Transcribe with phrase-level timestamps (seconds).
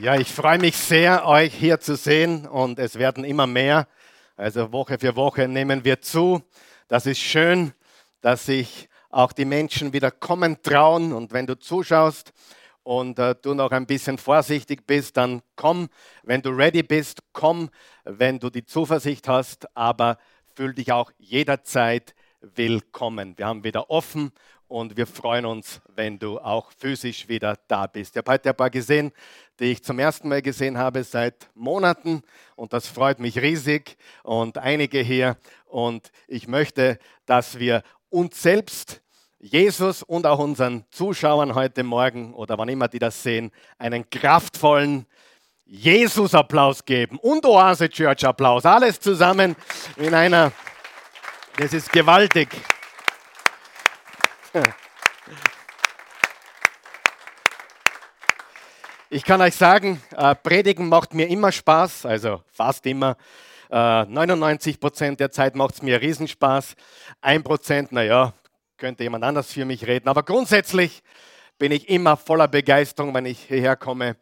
[0.00, 3.86] Ja, ich freue mich sehr, euch hier zu sehen und es werden immer mehr.
[4.36, 6.42] Also Woche für Woche nehmen wir zu.
[6.88, 7.72] Das ist schön,
[8.20, 12.32] dass sich auch die Menschen wieder kommen trauen und wenn du zuschaust
[12.82, 15.88] und äh, du noch ein bisschen vorsichtig bist, dann komm.
[16.24, 17.70] Wenn du ready bist, komm.
[18.02, 20.18] Wenn du die Zuversicht hast, aber
[20.56, 23.38] fühl dich auch jederzeit willkommen.
[23.38, 24.32] Wir haben wieder offen
[24.68, 28.14] und wir freuen uns, wenn du auch physisch wieder da bist.
[28.14, 29.12] Ich habe heute ein paar gesehen,
[29.58, 32.22] die ich zum ersten Mal gesehen habe seit Monaten
[32.56, 39.02] und das freut mich riesig und einige hier und ich möchte, dass wir uns selbst
[39.38, 45.06] Jesus und auch unseren Zuschauern heute Morgen oder wann immer die das sehen, einen kraftvollen
[45.66, 48.64] Jesus-Applaus geben und Oase Church-Applaus.
[48.64, 49.56] Alles zusammen
[49.96, 50.52] in einer,
[51.58, 52.48] das ist gewaltig.
[59.10, 63.16] Ich kann euch sagen, äh, Predigen macht mir immer Spaß, also fast immer.
[63.70, 66.76] 99 äh, Prozent der Zeit macht es mir Riesenspaß.
[67.20, 68.32] Ein Prozent, naja,
[68.76, 70.08] könnte jemand anders für mich reden.
[70.08, 71.02] Aber grundsätzlich
[71.58, 74.16] bin ich immer voller Begeisterung, wenn ich hierher komme.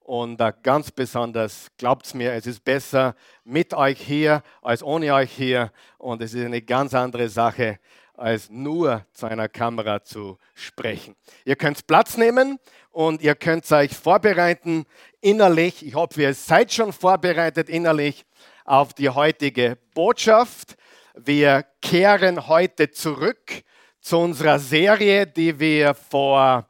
[0.00, 5.30] Und äh, ganz besonders, glaubt mir, es ist besser mit euch hier als ohne euch
[5.32, 5.70] hier.
[5.98, 7.78] Und es ist eine ganz andere Sache,
[8.16, 11.14] als nur zu einer Kamera zu sprechen.
[11.44, 12.58] Ihr könnt Platz nehmen
[12.90, 14.86] und ihr könnt euch vorbereiten
[15.20, 15.84] innerlich.
[15.86, 18.24] Ich hoffe, ihr seid schon vorbereitet innerlich
[18.64, 20.76] auf die heutige Botschaft.
[21.14, 23.62] Wir kehren heute zurück
[24.00, 26.68] zu unserer Serie, die wir vor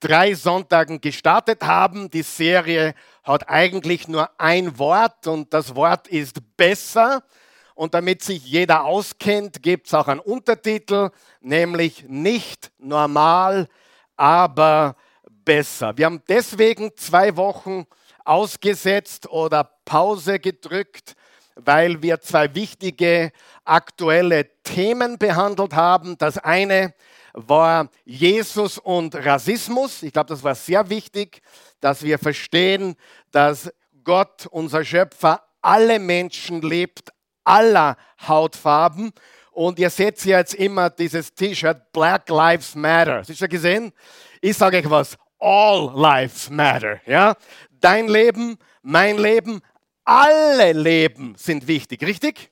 [0.00, 2.10] drei Sonntagen gestartet haben.
[2.10, 7.22] Die Serie hat eigentlich nur ein Wort und das Wort ist besser.
[7.78, 13.68] Und damit sich jeder auskennt, gibt es auch einen Untertitel, nämlich nicht normal,
[14.16, 14.96] aber
[15.44, 15.96] besser.
[15.96, 17.86] Wir haben deswegen zwei Wochen
[18.24, 21.14] ausgesetzt oder Pause gedrückt,
[21.54, 23.30] weil wir zwei wichtige
[23.64, 26.18] aktuelle Themen behandelt haben.
[26.18, 26.94] Das eine
[27.32, 30.02] war Jesus und Rassismus.
[30.02, 31.42] Ich glaube, das war sehr wichtig,
[31.80, 32.96] dass wir verstehen,
[33.30, 33.72] dass
[34.02, 37.12] Gott, unser Schöpfer, alle Menschen lebt,
[37.48, 39.12] aller Hautfarben.
[39.52, 43.18] Und ihr seht ja jetzt immer dieses T-Shirt Black Lives Matter.
[43.26, 43.92] Hast du gesehen?
[44.40, 47.00] Ich sage euch was, All Lives Matter.
[47.06, 47.34] Ja?
[47.70, 49.60] Dein Leben, mein Leben,
[50.04, 52.50] alle Leben sind wichtig, richtig?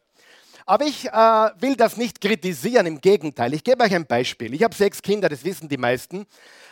[0.68, 1.12] Aber ich äh,
[1.60, 3.54] will das nicht kritisieren, im Gegenteil.
[3.54, 4.52] Ich gebe euch ein Beispiel.
[4.52, 6.26] Ich habe sechs Kinder, das wissen die meisten.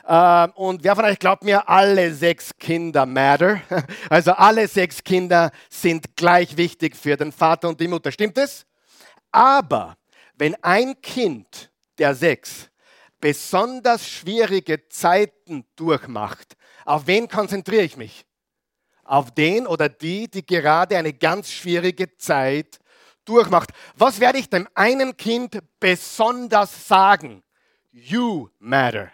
[0.04, 3.60] Äh, und wer von euch glaubt mir, alle sechs Kinder matter?
[4.10, 8.10] Also alle sechs Kinder sind gleich wichtig für den Vater und die Mutter.
[8.10, 8.66] Stimmt es?
[9.30, 9.96] Aber
[10.34, 12.68] wenn ein Kind der sechs
[13.20, 18.26] besonders schwierige Zeiten durchmacht, auf wen konzentriere ich mich?
[19.04, 22.80] Auf den oder die, die gerade eine ganz schwierige Zeit
[23.24, 23.70] durchmacht.
[23.96, 27.42] Was werde ich dem einen Kind besonders sagen?
[27.92, 29.10] You matter.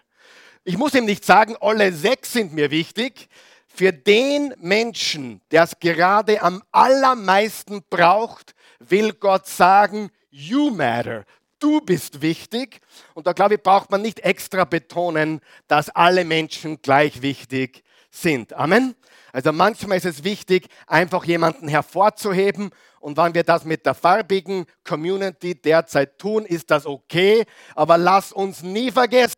[0.65, 3.29] Ich muss ihm nicht sagen, alle sechs sind mir wichtig.
[3.67, 11.25] Für den Menschen, der es gerade am allermeisten braucht, will Gott sagen, you matter.
[11.59, 12.81] Du bist wichtig.
[13.15, 18.53] Und da glaube ich, braucht man nicht extra betonen, dass alle Menschen gleich wichtig sind.
[18.55, 18.95] Amen.
[19.33, 22.71] Also manchmal ist es wichtig, einfach jemanden hervorzuheben.
[23.01, 27.45] Und wenn wir das mit der farbigen Community derzeit tun, ist das okay.
[27.75, 29.35] Aber lass uns nie vergessen,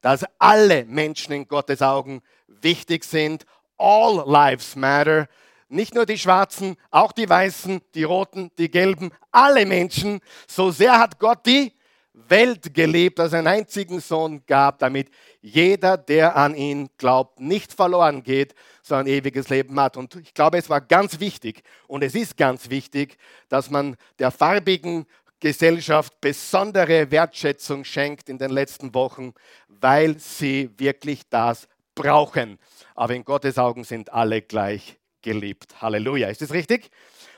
[0.00, 3.44] dass alle Menschen in Gottes Augen wichtig sind.
[3.76, 5.28] All lives matter.
[5.68, 10.20] Nicht nur die Schwarzen, auch die Weißen, die Roten, die Gelben, alle Menschen.
[10.48, 11.75] So sehr hat Gott die
[12.16, 15.10] Welt geliebt, dass er einen einzigen Sohn gab, damit
[15.42, 19.96] jeder, der an ihn glaubt, nicht verloren geht, sondern ewiges Leben hat.
[19.96, 23.18] Und ich glaube, es war ganz wichtig und es ist ganz wichtig,
[23.48, 25.06] dass man der farbigen
[25.40, 29.34] Gesellschaft besondere Wertschätzung schenkt in den letzten Wochen,
[29.68, 32.58] weil sie wirklich das brauchen.
[32.94, 35.82] Aber in Gottes Augen sind alle gleich geliebt.
[35.82, 36.28] Halleluja.
[36.28, 36.90] Ist das richtig?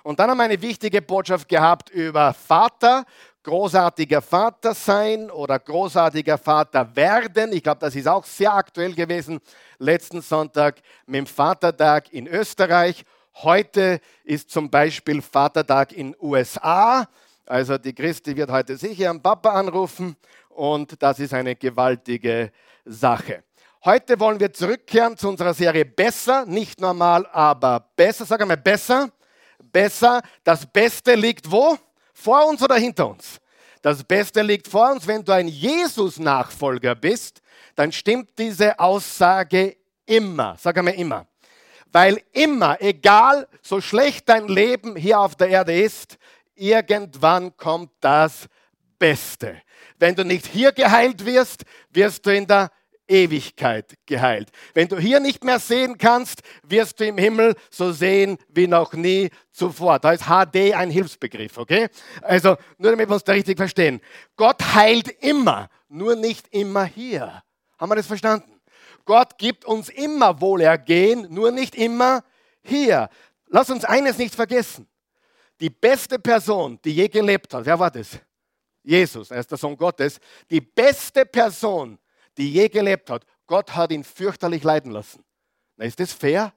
[0.04, 3.04] Und dann haben wir eine wichtige Botschaft gehabt über Vater,
[3.48, 7.50] großartiger Vater sein oder großartiger Vater werden.
[7.54, 9.40] Ich glaube, das ist auch sehr aktuell gewesen
[9.78, 13.06] letzten Sonntag mit dem Vatertag in Österreich.
[13.36, 17.08] Heute ist zum Beispiel Vatertag in USA.
[17.46, 20.14] Also die Christi wird heute sicher am Papa anrufen
[20.50, 22.52] und das ist eine gewaltige
[22.84, 23.44] Sache.
[23.82, 28.26] Heute wollen wir zurückkehren zu unserer Serie Besser, nicht normal, aber besser.
[28.26, 29.08] Sag einmal besser.
[29.72, 30.20] Besser.
[30.44, 31.78] Das Beste liegt wo?
[32.20, 33.38] Vor uns oder hinter uns?
[33.80, 35.06] Das Beste liegt vor uns.
[35.06, 37.40] Wenn du ein Jesus-Nachfolger bist,
[37.76, 40.56] dann stimmt diese Aussage immer.
[40.58, 41.28] Sag einmal immer.
[41.92, 46.18] Weil immer, egal so schlecht dein Leben hier auf der Erde ist,
[46.56, 48.48] irgendwann kommt das
[48.98, 49.62] Beste.
[50.00, 52.72] Wenn du nicht hier geheilt wirst, wirst du in der
[53.08, 54.50] Ewigkeit geheilt.
[54.74, 58.92] Wenn du hier nicht mehr sehen kannst, wirst du im Himmel so sehen wie noch
[58.92, 59.98] nie zuvor.
[59.98, 61.88] Da ist HD ein Hilfsbegriff, okay?
[62.22, 64.00] Also nur damit wir uns da richtig verstehen.
[64.36, 67.42] Gott heilt immer, nur nicht immer hier.
[67.78, 68.60] Haben wir das verstanden?
[69.04, 72.22] Gott gibt uns immer Wohlergehen, nur nicht immer
[72.62, 73.08] hier.
[73.46, 74.86] Lass uns eines nicht vergessen.
[75.60, 78.18] Die beste Person, die je gelebt hat, wer war das?
[78.82, 80.20] Jesus, er ist der Sohn Gottes.
[80.50, 81.98] Die beste Person,
[82.38, 85.24] die je gelebt hat, Gott hat ihn fürchterlich leiden lassen.
[85.76, 86.52] Na, ist das fair?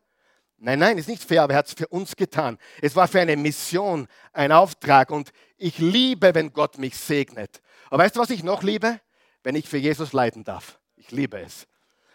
[0.58, 2.60] Nein, nein, ist nicht fair, aber er hat es für uns getan.
[2.82, 7.62] Es war für eine Mission, ein Auftrag und ich liebe, wenn Gott mich segnet.
[7.90, 9.00] Aber weißt du, was ich noch liebe?
[9.44, 10.80] Wenn ich für Jesus leiden darf.
[10.96, 11.66] Ich liebe es.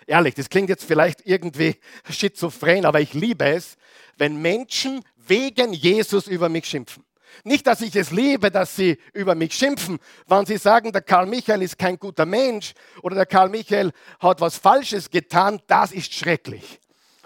[0.07, 1.75] Ehrlich, das klingt jetzt vielleicht irgendwie
[2.09, 3.77] schizophren, aber ich liebe es,
[4.17, 7.05] wenn Menschen wegen Jesus über mich schimpfen.
[7.45, 11.27] Nicht, dass ich es liebe, dass sie über mich schimpfen, wenn sie sagen, der Karl
[11.27, 16.13] Michael ist kein guter Mensch oder der Karl Michael hat was Falsches getan, das ist
[16.15, 16.81] schrecklich.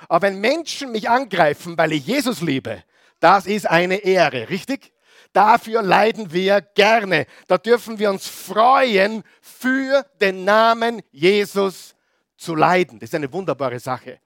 [0.09, 2.83] Aber wenn Menschen mich angreifen, weil ich Jesus liebe,
[3.21, 4.93] das ist eine Ehre, richtig?
[5.33, 7.27] Dafür leiden wir gerne.
[7.47, 11.95] Da dürfen wir uns freuen, für den Namen Jesus
[12.37, 12.99] zu leiden.
[12.99, 14.19] Das ist eine wunderbare Sache.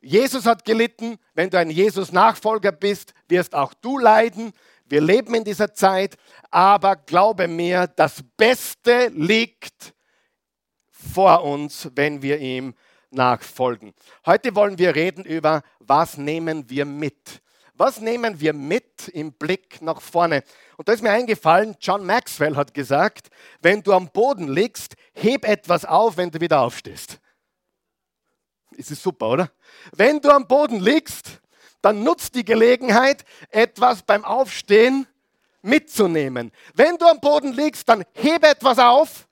[0.00, 1.18] Jesus hat gelitten.
[1.34, 4.52] Wenn du ein Jesus-Nachfolger bist, wirst auch du leiden.
[4.90, 6.16] Wir leben in dieser Zeit,
[6.50, 9.94] aber glaube mir, das Beste liegt
[10.90, 12.74] vor uns, wenn wir ihm
[13.10, 13.94] nachfolgen.
[14.26, 17.40] Heute wollen wir reden über, was nehmen wir mit?
[17.74, 20.42] Was nehmen wir mit im Blick nach vorne?
[20.76, 23.28] Und da ist mir eingefallen, John Maxwell hat gesagt,
[23.62, 27.20] wenn du am Boden liegst, heb etwas auf, wenn du wieder aufstehst.
[28.72, 29.52] Ist es super, oder?
[29.92, 31.40] Wenn du am Boden liegst,
[31.82, 35.06] dann nutzt die Gelegenheit, etwas beim Aufstehen
[35.62, 36.52] mitzunehmen.
[36.74, 39.28] Wenn du am Boden liegst, dann hebe etwas auf,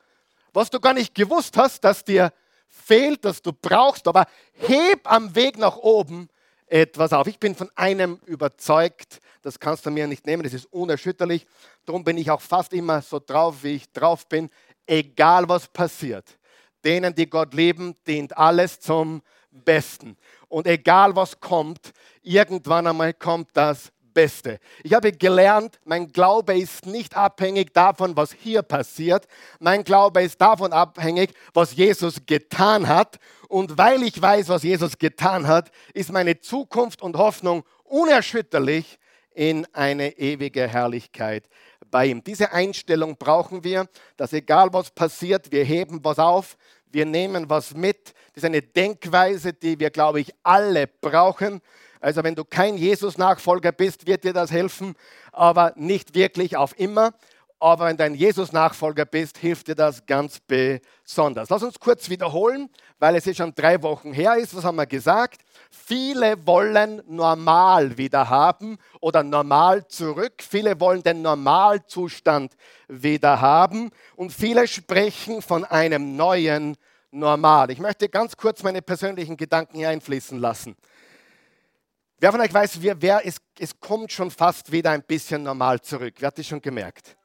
[0.52, 2.32] was du gar nicht gewusst hast, dass dir
[2.68, 6.28] fehlt, dass du brauchst, aber heb am Weg nach oben
[6.66, 7.26] etwas auf.
[7.26, 11.46] Ich bin von einem überzeugt, das kannst du mir nicht nehmen, das ist unerschütterlich.
[11.84, 14.50] Darum bin ich auch fast immer so drauf, wie ich drauf bin,
[14.86, 16.38] egal was passiert.
[16.84, 20.16] Denen, die Gott lieben, dient alles zum Besten.
[20.48, 21.92] Und egal was kommt,
[22.22, 24.58] irgendwann einmal kommt das Beste.
[24.82, 29.28] Ich habe gelernt, mein Glaube ist nicht abhängig davon, was hier passiert.
[29.60, 33.18] Mein Glaube ist davon abhängig, was Jesus getan hat.
[33.48, 38.98] Und weil ich weiß, was Jesus getan hat, ist meine Zukunft und Hoffnung unerschütterlich
[39.34, 41.48] in eine ewige Herrlichkeit
[41.90, 42.24] bei ihm.
[42.24, 46.56] Diese Einstellung brauchen wir, dass egal was passiert, wir heben was auf,
[46.92, 48.14] wir nehmen was mit.
[48.34, 51.60] Das ist eine Denkweise, die wir, glaube ich, alle brauchen.
[52.00, 54.94] Also wenn du kein Jesus-Nachfolger bist, wird dir das helfen,
[55.32, 57.12] aber nicht wirklich auf immer.
[57.60, 61.48] Aber wenn du ein Jesus-Nachfolger bist, hilft dir das ganz besonders.
[61.48, 62.70] Lass uns kurz wiederholen,
[63.00, 64.54] weil es jetzt schon drei Wochen her ist.
[64.54, 65.40] Was haben wir gesagt?
[65.70, 70.34] Viele wollen normal wieder haben oder normal zurück.
[70.38, 72.54] Viele wollen den Normalzustand
[72.86, 73.90] wieder haben.
[74.14, 76.76] Und viele sprechen von einem neuen
[77.10, 77.70] Normal.
[77.70, 80.76] Ich möchte ganz kurz meine persönlichen Gedanken hier einfließen lassen.
[82.20, 85.80] Wer von euch weiß, wer, wer es, es kommt schon fast wieder ein bisschen normal
[85.80, 86.14] zurück.
[86.18, 87.17] Wer hat das schon gemerkt?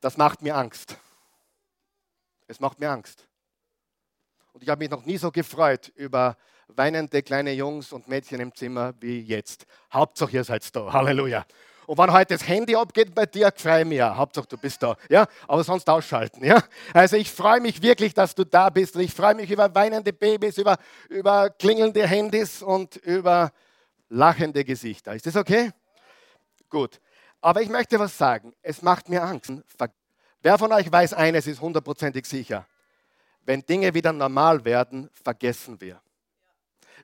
[0.00, 0.96] Das macht mir Angst.
[2.46, 3.26] Es macht mir Angst.
[4.52, 6.36] Und ich habe mich noch nie so gefreut über
[6.68, 9.66] weinende kleine Jungs und Mädchen im Zimmer wie jetzt.
[9.92, 10.92] Hauptsache ihr seid da.
[10.92, 11.46] Halleluja.
[11.86, 14.00] Und wenn heute das Handy abgeht bei dir, freue mich.
[14.00, 14.94] Hauptsache du bist da.
[15.08, 15.26] Ja?
[15.46, 16.44] Aber sonst ausschalten.
[16.44, 16.62] Ja?
[16.92, 18.94] Also ich freue mich wirklich, dass du da bist.
[18.94, 20.76] Und ich freue mich über weinende Babys, über,
[21.08, 23.52] über klingelnde Handys und über
[24.10, 25.14] lachende Gesichter.
[25.14, 25.70] Ist das okay?
[26.68, 27.00] Gut.
[27.40, 28.52] Aber ich möchte was sagen.
[28.62, 29.52] Es macht mir Angst.
[30.42, 32.66] Wer von euch weiß eines, ist hundertprozentig sicher.
[33.44, 36.00] Wenn Dinge wieder normal werden, vergessen wir.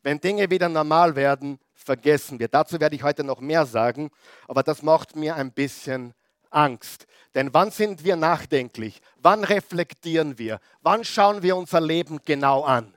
[0.02, 2.48] Wenn Dinge wieder normal werden, vergessen wir.
[2.48, 4.10] Dazu werde ich heute noch mehr sagen,
[4.46, 6.14] aber das macht mir ein bisschen
[6.50, 7.06] Angst.
[7.34, 9.00] Denn wann sind wir nachdenklich?
[9.16, 10.60] Wann reflektieren wir?
[10.82, 12.94] Wann schauen wir unser Leben genau an?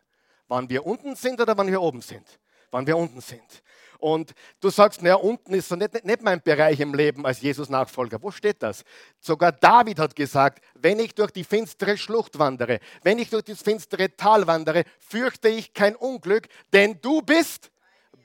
[0.47, 2.39] Wann wir unten sind oder wann wir oben sind?
[2.71, 3.63] Wann wir unten sind.
[3.99, 8.21] Und du sagst, naja, unten ist so nicht, nicht mein Bereich im Leben als Jesus-Nachfolger.
[8.21, 8.83] Wo steht das?
[9.19, 13.61] Sogar David hat gesagt, wenn ich durch die finstere Schlucht wandere, wenn ich durch das
[13.61, 17.71] finstere Tal wandere, fürchte ich kein Unglück, denn du bist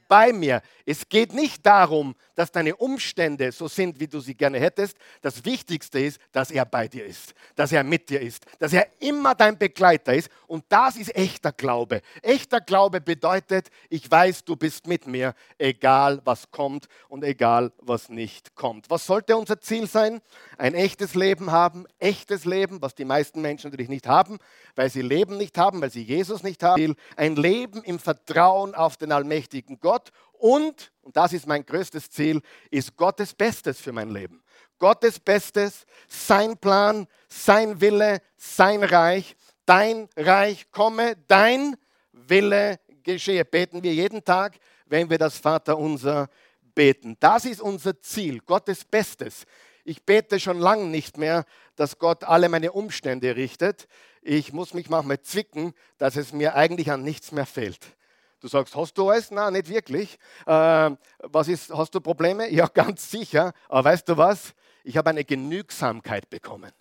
[0.08, 0.62] bei mir.
[0.86, 4.96] Es geht nicht darum, dass deine Umstände so sind, wie du sie gerne hättest.
[5.20, 8.86] Das Wichtigste ist, dass er bei dir ist, dass er mit dir ist, dass er
[9.00, 10.30] immer dein Begleiter ist.
[10.46, 12.02] Und das ist echter Glaube.
[12.22, 18.08] Echter Glaube bedeutet, ich weiß, du bist mit mir, egal was kommt und egal was
[18.08, 18.90] nicht kommt.
[18.90, 20.20] Was sollte unser Ziel sein?
[20.58, 24.38] Ein echtes Leben haben, echtes Leben, was die meisten Menschen natürlich nicht haben,
[24.74, 26.96] weil sie Leben nicht haben, weil sie Jesus nicht haben.
[27.16, 30.01] Ein Leben im Vertrauen auf den allmächtigen Gott
[30.32, 32.40] und, und das ist mein größtes Ziel,
[32.70, 34.42] ist Gottes Bestes für mein Leben.
[34.78, 41.76] Gottes Bestes, sein Plan, sein Wille, sein Reich, dein Reich komme, dein
[42.12, 43.44] Wille geschehe.
[43.44, 46.28] Beten wir jeden Tag, wenn wir das Vaterunser
[46.74, 47.16] beten.
[47.20, 49.44] Das ist unser Ziel, Gottes Bestes.
[49.84, 51.44] Ich bete schon lange nicht mehr,
[51.76, 53.86] dass Gott alle meine Umstände richtet.
[54.20, 57.80] Ich muss mich manchmal zwicken, dass es mir eigentlich an nichts mehr fehlt.
[58.42, 59.30] Du sagst, hast du alles?
[59.30, 60.18] Nein, nicht wirklich.
[60.46, 62.50] Äh, was ist, hast du Probleme?
[62.50, 63.52] Ja, ganz sicher.
[63.68, 64.52] Aber weißt du was?
[64.82, 66.72] Ich habe eine Genügsamkeit bekommen.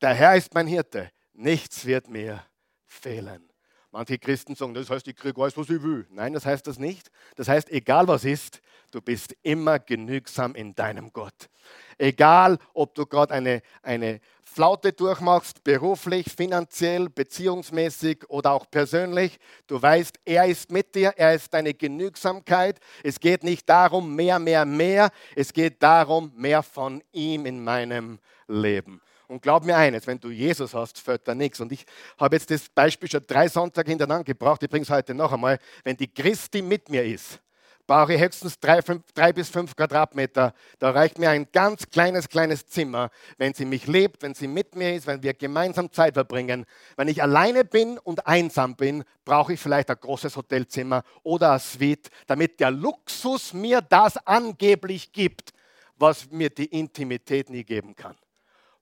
[0.00, 1.10] Der Herr ist mein Hirte.
[1.34, 2.42] Nichts wird mir
[2.84, 3.47] fehlen.
[3.90, 6.06] Manche Christen sagen, das heißt, ich kriege alles, was ich will.
[6.10, 7.10] Nein, das heißt das nicht.
[7.36, 11.48] Das heißt, egal was ist, du bist immer genügsam in deinem Gott.
[11.96, 19.80] Egal, ob du gerade eine, eine Flaute durchmachst, beruflich, finanziell, beziehungsmäßig oder auch persönlich, du
[19.80, 22.80] weißt, er ist mit dir, er ist deine Genügsamkeit.
[23.02, 25.10] Es geht nicht darum, mehr, mehr, mehr.
[25.34, 29.00] Es geht darum, mehr von ihm in meinem Leben.
[29.28, 31.60] Und glaub mir eines, wenn du Jesus hast, fällt da nichts.
[31.60, 31.84] Und ich
[32.18, 34.62] habe jetzt das Beispiel schon drei Sonntage hintereinander gebraucht.
[34.62, 35.58] Ich bringe es heute noch einmal.
[35.84, 37.38] Wenn die Christi mit mir ist,
[37.86, 40.54] brauche ich höchstens drei, fünf, drei, bis fünf Quadratmeter.
[40.78, 43.10] Da reicht mir ein ganz kleines, kleines Zimmer.
[43.36, 46.64] Wenn sie mich lebt, wenn sie mit mir ist, wenn wir gemeinsam Zeit verbringen.
[46.96, 51.60] Wenn ich alleine bin und einsam bin, brauche ich vielleicht ein großes Hotelzimmer oder eine
[51.60, 55.52] Suite, damit der Luxus mir das angeblich gibt,
[55.96, 58.16] was mir die Intimität nie geben kann.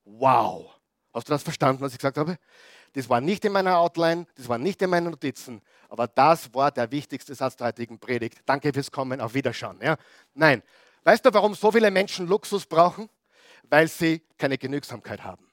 [0.07, 0.73] Wow!
[1.13, 2.37] Hast du das verstanden, was ich gesagt habe?
[2.93, 6.71] Das war nicht in meiner Outline, das war nicht in meinen Notizen, aber das war
[6.71, 8.39] der wichtigste Satz der heutigen Predigt.
[8.45, 9.79] Danke fürs Kommen, auf Wiederschauen.
[9.81, 9.97] Ja?
[10.33, 10.63] Nein,
[11.03, 13.09] weißt du, warum so viele Menschen Luxus brauchen?
[13.69, 15.45] Weil sie keine Genügsamkeit haben.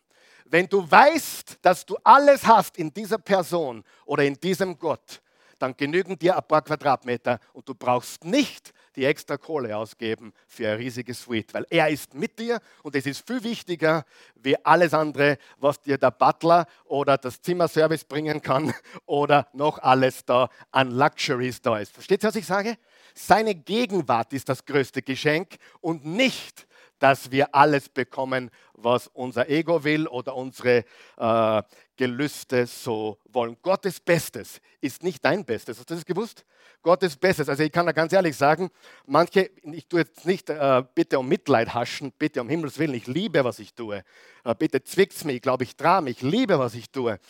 [0.44, 5.20] Wenn du weißt, dass du alles hast in dieser Person oder in diesem Gott,
[5.58, 10.68] dann genügen dir ein paar Quadratmeter und du brauchst nicht die extra Kohle ausgeben für
[10.68, 14.04] ein riesiges Suite, weil er ist mit dir und es ist viel wichtiger
[14.36, 18.72] wie alles andere, was dir der Butler oder das Zimmerservice bringen kann
[19.06, 21.92] oder noch alles da an Luxuries da ist.
[21.92, 22.76] Versteht ihr, was ich sage?
[23.14, 26.66] Seine Gegenwart ist das größte Geschenk und nicht
[27.04, 30.86] dass wir alles bekommen, was unser Ego will oder unsere
[31.18, 31.62] äh,
[31.96, 33.58] Gelüste so wollen.
[33.60, 35.78] Gottes Bestes ist nicht dein Bestes.
[35.78, 36.46] Hast du das gewusst?
[36.80, 37.50] Gottes Bestes.
[37.50, 38.70] Also ich kann da ganz ehrlich sagen,
[39.04, 43.06] manche, ich tue jetzt nicht äh, bitte um Mitleid haschen, bitte um Himmels Willen, ich
[43.06, 44.02] liebe, was ich tue.
[44.42, 47.20] Äh, bitte zwickt's mir, ich glaube, ich trage mich, ich liebe, was ich tue.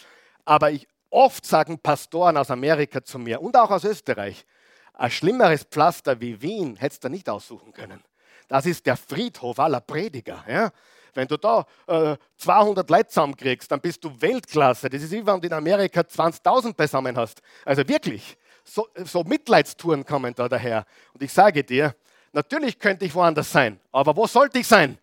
[0.44, 4.46] Aber ich, oft sagen Pastoren aus Amerika zu mir und auch aus Österreich,
[4.92, 8.04] ein schlimmeres Pflaster wie Wien hättest du nicht aussuchen können.
[8.48, 10.44] Das ist der Friedhof aller Prediger.
[10.48, 10.70] Ja?
[11.14, 14.90] Wenn du da äh, 200 Leute zusammenkriegst, dann bist du Weltklasse.
[14.90, 17.40] Das ist wie wenn du in Amerika 20.000 beisammen hast.
[17.64, 20.84] Also wirklich, so, so Mitleidstouren kommen da daher.
[21.12, 21.94] Und ich sage dir,
[22.32, 24.98] natürlich könnte ich woanders sein, aber wo sollte ich sein?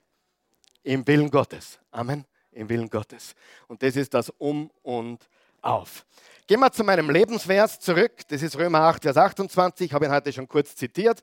[0.84, 1.80] Im Willen Gottes.
[1.92, 2.26] Amen.
[2.52, 3.36] Im Willen Gottes.
[3.68, 5.30] Und das ist das Um und
[5.62, 6.06] Auf.
[6.48, 8.12] Gehen wir zu meinem Lebensvers zurück.
[8.28, 9.86] Das ist Römer 8, Vers 28.
[9.86, 11.22] Ich habe ihn heute schon kurz zitiert.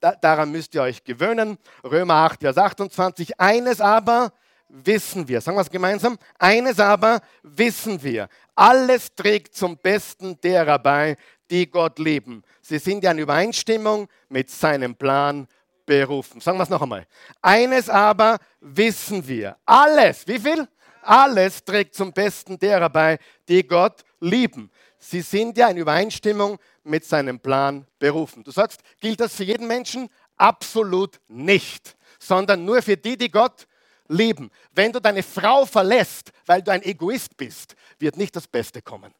[0.00, 1.58] Da, daran müsst ihr euch gewöhnen.
[1.84, 3.38] Römer 8, Vers 28.
[3.38, 4.32] Eines aber
[4.68, 5.40] wissen wir.
[5.40, 6.18] Sagen wir es gemeinsam.
[6.38, 8.28] Eines aber wissen wir.
[8.54, 11.16] Alles trägt zum Besten derer bei,
[11.50, 12.42] die Gott lieben.
[12.62, 15.46] Sie sind ja in Übereinstimmung mit seinem Plan
[15.84, 16.40] berufen.
[16.40, 17.06] Sagen wir es noch einmal.
[17.42, 19.56] Eines aber wissen wir.
[19.66, 20.26] Alles.
[20.26, 20.66] Wie viel?
[21.02, 24.70] Alles trägt zum Besten derer bei, die Gott lieben.
[25.02, 28.44] Sie sind ja in Übereinstimmung mit seinem Plan berufen.
[28.44, 30.10] Du sagst, gilt das für jeden Menschen?
[30.36, 33.66] Absolut nicht, sondern nur für die, die Gott
[34.08, 34.50] lieben.
[34.72, 39.14] Wenn du deine Frau verlässt, weil du ein Egoist bist, wird nicht das Beste kommen.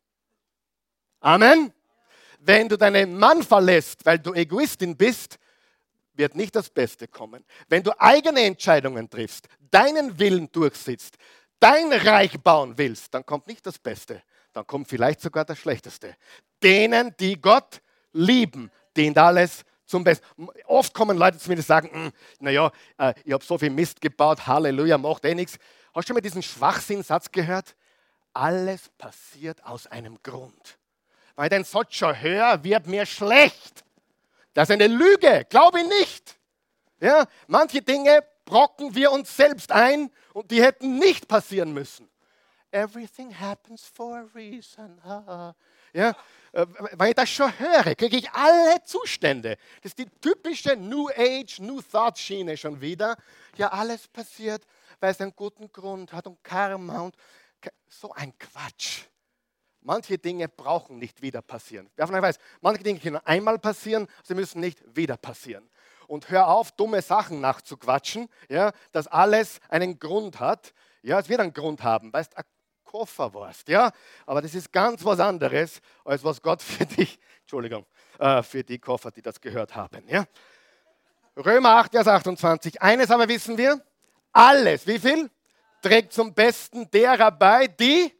[1.20, 1.72] Amen.
[2.40, 5.38] Wenn du deinen Mann verlässt, weil du Egoistin bist,
[6.14, 7.42] wird nicht das Beste kommen.
[7.68, 11.16] Wenn du eigene Entscheidungen triffst, deinen Willen durchsitzt,
[11.58, 14.22] dein Reich bauen willst, dann kommt nicht das Beste,
[14.52, 16.16] dann kommt vielleicht sogar das Schlechteste.
[16.62, 17.80] Denen, die Gott
[18.12, 20.49] lieben, dient alles zum Besten.
[20.66, 24.00] Oft kommen Leute zu mir und sagen, hm, naja, äh, ich habe so viel Mist
[24.00, 25.59] gebaut, Halleluja, macht eh nichts.
[25.95, 27.75] Hast du schon mal diesen Schwachsinnsatz gehört?
[28.33, 30.78] Alles passiert aus einem Grund.
[31.35, 33.85] Weil Satz schon höre, wird mir schlecht.
[34.52, 36.38] Das ist eine Lüge, glaube ich nicht.
[37.00, 42.10] Ja, manche Dinge brocken wir uns selbst ein und die hätten nicht passieren müssen.
[42.73, 45.00] Everything happens for a reason.
[45.93, 46.15] Ja,
[46.53, 49.57] äh, wenn ich das schon höre, kriege ich alle Zustände.
[49.83, 53.17] Das ist die typische New Age, New Thought Schiene schon wieder.
[53.57, 54.65] Ja, alles passiert,
[55.00, 57.17] weil es einen guten Grund hat und Karma und
[57.89, 59.05] so ein Quatsch.
[59.83, 61.91] Manche Dinge brauchen nicht wieder passieren.
[61.97, 65.69] Wer von euch weiß, manche Dinge können einmal passieren, sie müssen nicht wieder passieren.
[66.07, 70.75] Und hör auf, dumme Sachen nachzuquatschen, ja, dass alles einen Grund hat.
[71.03, 72.12] Ja, es wird einen Grund haben.
[72.12, 72.35] Weißt,
[72.90, 73.68] Koffer warst.
[73.68, 73.92] Ja?
[74.26, 77.87] Aber das ist ganz was anderes, als was Gott für dich, Entschuldigung,
[78.18, 80.02] äh, für die Koffer, die das gehört haben.
[80.09, 80.25] Ja?
[81.37, 82.82] Römer 8, Vers 28.
[82.82, 83.80] Eines aber wissen wir,
[84.32, 85.30] alles, wie viel?
[85.80, 88.12] Trägt zum Besten derer bei, die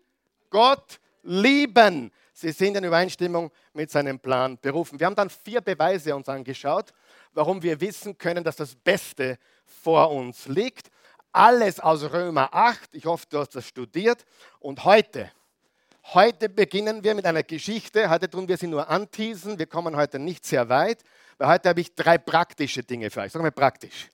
[0.50, 2.12] Gott lieben.
[2.32, 5.00] Sie sind in Übereinstimmung mit seinem Plan berufen.
[5.00, 6.92] Wir haben dann vier Beweise uns angeschaut,
[7.32, 10.90] warum wir wissen können, dass das Beste vor uns liegt
[11.32, 12.94] alles aus Römer 8.
[12.94, 14.25] Ich hoffe, du hast das studiert.
[14.58, 15.30] Und heute,
[16.14, 18.10] heute beginnen wir mit einer Geschichte.
[18.10, 19.58] Heute tun wir sie nur anteasen.
[19.58, 21.02] Wir kommen heute nicht sehr weit,
[21.38, 23.32] weil heute habe ich drei praktische Dinge für euch.
[23.32, 24.08] Sagen wir praktisch.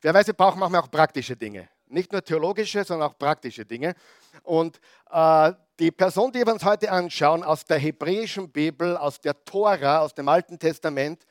[0.00, 1.68] Wer weiß, wir brauchen manchmal auch praktische Dinge.
[1.86, 3.94] Nicht nur theologische, sondern auch praktische Dinge.
[4.42, 9.44] Und äh, die Person, die wir uns heute anschauen, aus der hebräischen Bibel, aus der
[9.44, 11.26] Tora, aus dem Alten Testament,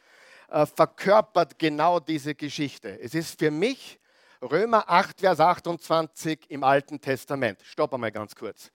[0.49, 2.99] äh, verkörpert genau diese Geschichte.
[3.01, 4.00] Es ist für mich
[4.41, 7.59] Römer 8, Vers 28 im Alten Testament.
[7.63, 8.71] Stopp einmal ganz kurz.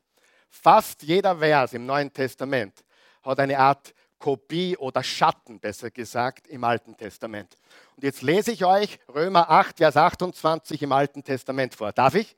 [0.48, 2.84] Fast jeder Vers im Neuen Testament
[3.24, 7.56] hat eine Art Kopie oder Schatten, besser gesagt, im Alten Testament.
[7.96, 11.90] Und jetzt lese ich euch Römer 8, Vers 28 im Alten Testament vor.
[11.92, 12.36] Darf ich?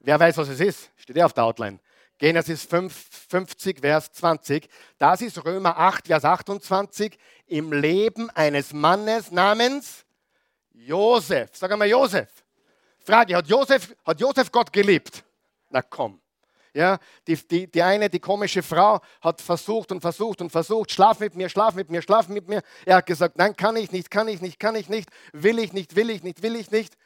[0.00, 0.90] Wer weiß, was es ist?
[0.96, 1.80] Steht ja auf der Outline.
[2.18, 2.94] Genesis 5,
[3.30, 4.68] 50, Vers 20.
[4.98, 10.04] Das ist Römer 8, Vers 28 im Leben eines Mannes namens
[10.74, 11.50] Josef.
[11.54, 12.41] Sag einmal Josef.
[13.04, 15.24] Frage, hat Josef, hat Josef Gott geliebt?
[15.70, 16.20] Na komm.
[16.74, 21.20] Ja, die, die, die eine, die komische Frau, hat versucht und versucht und versucht, schlaf
[21.20, 22.62] mit mir, schlaf mit mir, schlaf mit mir.
[22.86, 25.74] Er hat gesagt, nein, kann ich nicht, kann ich nicht, kann ich nicht, will ich
[25.74, 26.96] nicht, will ich nicht, will ich nicht.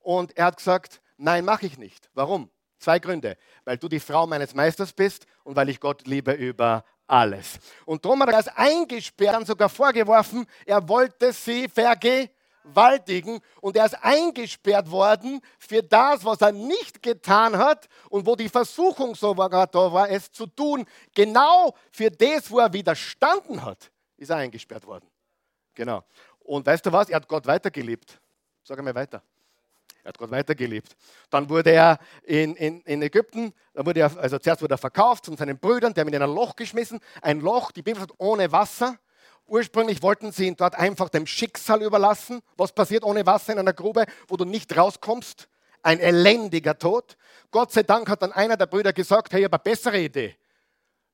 [0.00, 2.08] Und er hat gesagt, nein, mache ich nicht.
[2.14, 2.50] Warum?
[2.78, 3.36] Zwei Gründe.
[3.64, 7.58] Weil du die Frau meines Meisters bist und weil ich Gott liebe über alles.
[7.84, 12.30] Und darum hat er als eingesperrt und sogar vorgeworfen, er wollte sie vergehen
[12.62, 18.36] vergewaltigen und er ist eingesperrt worden für das, was er nicht getan hat und wo
[18.36, 20.84] die Versuchung so war, da war, es zu tun.
[21.14, 25.06] Genau für das, wo er widerstanden hat, ist er eingesperrt worden.
[25.74, 26.04] Genau.
[26.40, 27.08] Und weißt du was?
[27.08, 28.20] Er hat Gott weitergelebt.
[28.64, 29.22] Sag einmal weiter.
[30.02, 30.96] Er hat Gott weitergelebt.
[31.28, 35.26] Dann wurde er in, in, in Ägypten, dann wurde er, also zuerst wurde er verkauft
[35.26, 37.00] von seinen Brüdern, die haben ihn in ein Loch geschmissen.
[37.20, 38.98] Ein Loch, die Bibel sagt, ohne Wasser.
[39.50, 42.40] Ursprünglich wollten sie ihn dort einfach dem Schicksal überlassen.
[42.56, 45.48] Was passiert ohne Wasser in einer Grube, wo du nicht rauskommst?
[45.82, 47.16] Ein elendiger Tod.
[47.50, 50.36] Gott sei Dank hat dann einer der Brüder gesagt, hey, ich habe eine bessere Idee.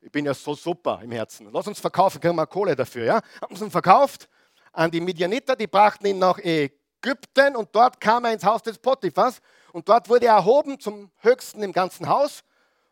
[0.02, 1.48] Ich bin ja so super im Herzen.
[1.50, 3.06] Lass uns verkaufen, kriegen wir Kohle dafür.
[3.06, 3.22] Ja?
[3.40, 4.28] Haben sie ihn verkauft
[4.70, 8.76] an die Midianiter, die brachten ihn nach Ägypten und dort kam er ins Haus des
[8.76, 9.40] Potiphas
[9.72, 12.44] und dort wurde er erhoben zum Höchsten im ganzen Haus.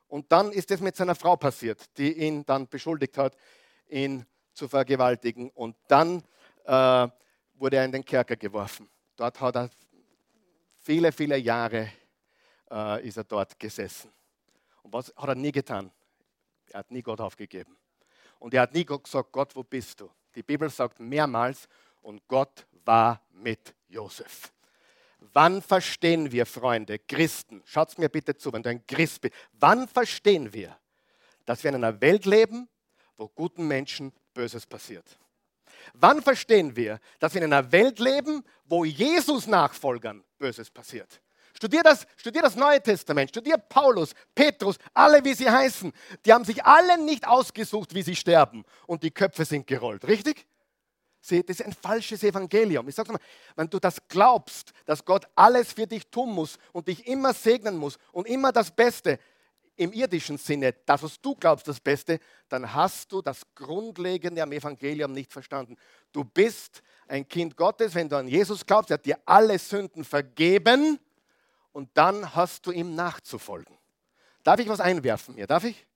[0.09, 3.37] Und dann ist es mit seiner Frau passiert, die ihn dann beschuldigt hat,
[3.89, 4.25] ihn
[4.55, 5.51] zu vergewaltigen.
[5.51, 6.23] Und dann
[6.65, 7.09] äh,
[7.55, 8.89] wurde er in den Kerker geworfen.
[9.17, 9.71] Dort hat er
[10.81, 11.91] viele, viele Jahre
[12.71, 14.11] äh, ist er dort gesessen.
[14.83, 15.91] Und was hat er nie getan?
[16.71, 17.77] Er hat nie Gott aufgegeben.
[18.39, 20.11] Und er hat nie gesagt, Gott, wo bist du?
[20.35, 21.69] Die Bibel sagt mehrmals,
[22.03, 24.53] und Gott war mit Josef.
[25.33, 29.89] Wann verstehen wir, Freunde, Christen, schaut mir bitte zu, wenn du ein Christ bist, wann
[29.89, 30.77] verstehen wir,
[31.47, 32.69] dass wir in einer Welt leben,
[33.17, 35.19] wo guten Menschen Böses passiert.
[35.93, 41.21] Wann verstehen wir, dass wir in einer Welt leben, wo Jesus Nachfolgern Böses passiert?
[41.57, 45.93] Studier das, studier das Neue Testament, studier Paulus, Petrus, alle wie sie heißen.
[46.25, 50.47] Die haben sich alle nicht ausgesucht, wie sie sterben und die Köpfe sind gerollt, richtig?
[51.27, 52.87] das ist ein falsches Evangelium.
[52.87, 53.21] Ich sage mal,
[53.57, 57.79] wenn du das glaubst, dass Gott alles für dich tun muss und dich immer segnen
[57.79, 59.19] muss und immer das Beste,
[59.77, 64.53] im irdischen Sinne, das, was du glaubst, das Beste, dann hast du das Grundlegende am
[64.53, 65.77] Evangelium nicht verstanden.
[66.13, 70.05] Du bist ein Kind Gottes, wenn du an Jesus glaubst, er hat dir alle Sünden
[70.05, 70.99] vergeben
[71.73, 73.77] und dann hast du ihm nachzufolgen.
[74.43, 75.47] Darf ich was einwerfen hier?
[75.47, 75.87] Darf ich?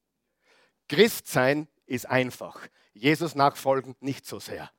[0.88, 2.60] Christsein ist einfach.
[2.94, 4.70] Jesus nachfolgen nicht so sehr.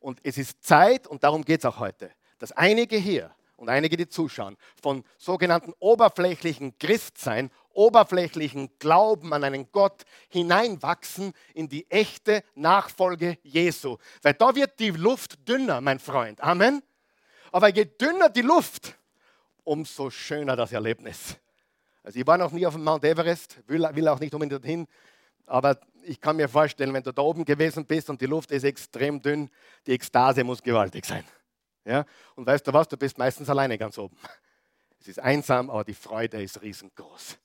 [0.00, 3.96] Und es ist Zeit, und darum geht es auch heute, dass einige hier und einige,
[3.96, 12.42] die zuschauen, von sogenannten oberflächlichen Christsein oberflächlichen Glauben an einen Gott hineinwachsen in die echte
[12.54, 13.98] Nachfolge Jesu.
[14.22, 16.40] Weil da wird die Luft dünner, mein Freund.
[16.40, 16.82] Amen.
[17.52, 18.96] Aber je dünner die Luft,
[19.64, 21.36] umso schöner das Erlebnis.
[22.02, 24.86] Also ich war noch nie auf dem Mount Everest, will, will auch nicht unbedingt dorthin,
[25.46, 28.64] aber ich kann mir vorstellen, wenn du da oben gewesen bist und die Luft ist
[28.64, 29.50] extrem dünn,
[29.86, 31.24] die Ekstase muss gewaltig sein.
[31.84, 32.04] Ja?
[32.34, 34.16] Und weißt du was, du bist meistens alleine ganz oben.
[35.00, 37.38] Es ist einsam, aber die Freude ist riesengroß.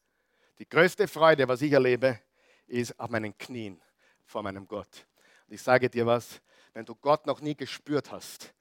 [0.60, 2.19] Die größte Freude, was ich erlebe,
[2.67, 3.82] ist auf meinen Knien
[4.26, 5.08] vor meinem Gott.
[5.48, 6.41] Und ich sage dir was,
[6.74, 8.54] wenn du Gott noch nie gespürt hast,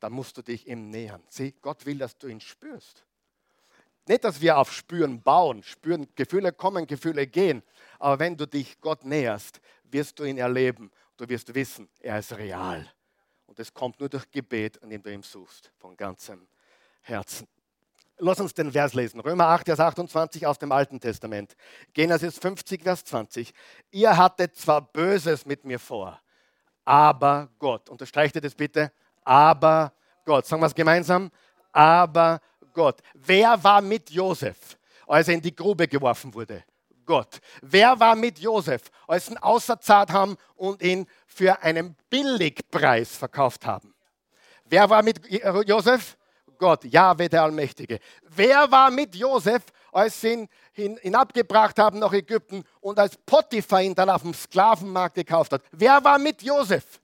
[0.00, 1.22] dann musst du dich ihm nähern.
[1.28, 3.04] Sieh, Gott will, dass du ihn spürst.
[4.06, 5.62] Nicht, dass wir auf Spüren bauen.
[5.62, 7.62] Spüren, Gefühle kommen, Gefühle gehen.
[7.98, 10.90] Aber wenn du dich Gott näherst, wirst du ihn erleben.
[11.16, 12.92] Du wirst wissen, er ist real.
[13.46, 16.46] Und es kommt nur durch Gebet, an dem du ihn suchst, von ganzem
[17.00, 17.46] Herzen.
[18.18, 19.18] Lass uns den Vers lesen.
[19.20, 21.56] Römer 8, Vers 28 aus dem Alten Testament.
[21.92, 23.52] Genesis 50, Vers 20.
[23.90, 26.20] Ihr hattet zwar Böses mit mir vor,
[26.84, 27.90] aber Gott.
[27.90, 28.92] Unterstreicht ihr das bitte?
[29.24, 29.92] Aber
[30.24, 30.46] Gott.
[30.46, 31.30] Sagen wir es gemeinsam.
[31.72, 32.40] Aber
[32.72, 33.00] Gott.
[33.14, 36.62] Wer war mit Josef, als er in die Grube geworfen wurde?
[37.04, 37.40] Gott.
[37.62, 43.66] Wer war mit Josef, als sie ihn auserzahlt haben und ihn für einen Billigpreis verkauft
[43.66, 43.92] haben?
[44.64, 45.20] Wer war mit
[45.66, 46.16] Josef?
[46.64, 48.00] Gott, Jahwe der Allmächtige.
[48.22, 53.82] Wer war mit Josef, als sie ihn hin, hinabgebracht haben nach Ägypten und als Potiphar
[53.82, 55.62] ihn dann auf dem Sklavenmarkt gekauft hat?
[55.72, 57.02] Wer war mit Josef?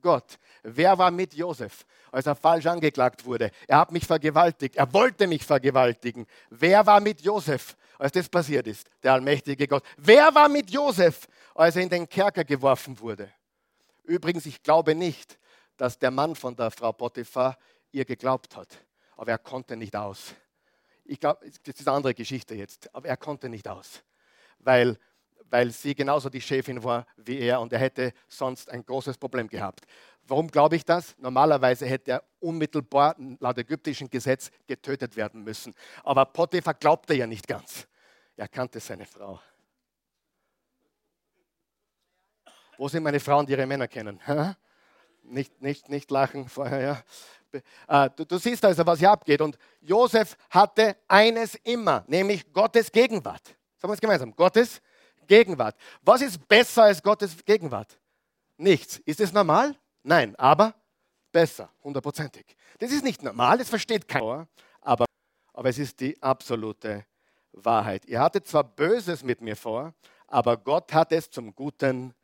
[0.00, 0.38] Gott.
[0.62, 3.50] Wer war mit Josef, als er falsch angeklagt wurde?
[3.68, 4.76] Er hat mich vergewaltigt.
[4.76, 6.26] Er wollte mich vergewaltigen.
[6.48, 8.88] Wer war mit Josef, als das passiert ist?
[9.02, 9.82] Der allmächtige Gott.
[9.98, 13.30] Wer war mit Josef, als er in den Kerker geworfen wurde?
[14.04, 15.38] Übrigens, ich glaube nicht,
[15.76, 17.58] dass der Mann von der Frau Potiphar
[17.92, 18.68] ihr geglaubt hat.
[19.16, 20.34] Aber er konnte nicht aus.
[21.04, 24.02] Ich glaube, das ist eine andere Geschichte jetzt, aber er konnte nicht aus,
[24.58, 24.98] weil,
[25.50, 29.48] weil sie genauso die Chefin war wie er und er hätte sonst ein großes Problem
[29.48, 29.84] gehabt.
[30.26, 31.14] Warum glaube ich das?
[31.18, 35.74] Normalerweise hätte er unmittelbar laut ägyptischem Gesetz getötet werden müssen.
[36.02, 37.86] Aber Potiphar glaubte ja nicht ganz.
[38.36, 39.40] Er kannte seine Frau.
[42.78, 44.20] Wo sind meine Frauen, die ihre Männer kennen?
[45.22, 47.02] Nicht, nicht, nicht lachen vorher, ja.
[47.88, 49.40] Äh, du, du siehst also, was hier abgeht.
[49.40, 53.46] Und Josef hatte eines immer, nämlich Gottes Gegenwart.
[53.76, 54.34] Sagen wir es gemeinsam.
[54.34, 54.80] Gottes
[55.26, 55.76] Gegenwart.
[56.02, 57.98] Was ist besser als Gottes Gegenwart?
[58.56, 58.98] Nichts.
[59.04, 59.74] Ist es normal?
[60.02, 60.74] Nein, aber
[61.32, 62.56] besser, hundertprozentig.
[62.78, 64.46] Das ist nicht normal, das versteht keiner,
[64.80, 65.04] aber,
[65.52, 67.04] aber es ist die absolute
[67.52, 68.06] Wahrheit.
[68.06, 69.92] Ihr hattet zwar Böses mit mir vor,
[70.28, 72.14] aber Gott hat es zum Guten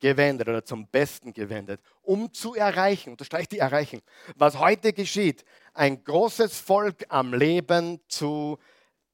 [0.00, 4.00] gewendet oder zum Besten gewendet, um zu erreichen, unterstreicht die erreichen,
[4.36, 8.58] was heute geschieht, ein großes Volk am Leben zu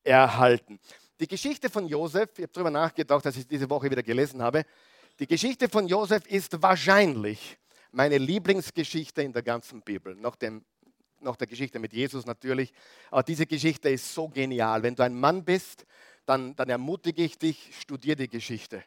[0.03, 0.79] erhalten.
[1.20, 4.64] Die Geschichte von Josef, ich habe darüber nachgedacht, als ich diese Woche wieder gelesen habe,
[5.20, 7.57] die Geschichte von Josef ist wahrscheinlich
[7.92, 10.64] meine Lieblingsgeschichte in der ganzen Bibel, nach, dem,
[11.20, 12.73] nach der Geschichte mit Jesus natürlich.
[13.11, 14.83] Aber diese Geschichte ist so genial.
[14.83, 15.87] Wenn du ein Mann bist,
[16.27, 18.83] dann, dann ermutige ich dich, studier die Geschichte.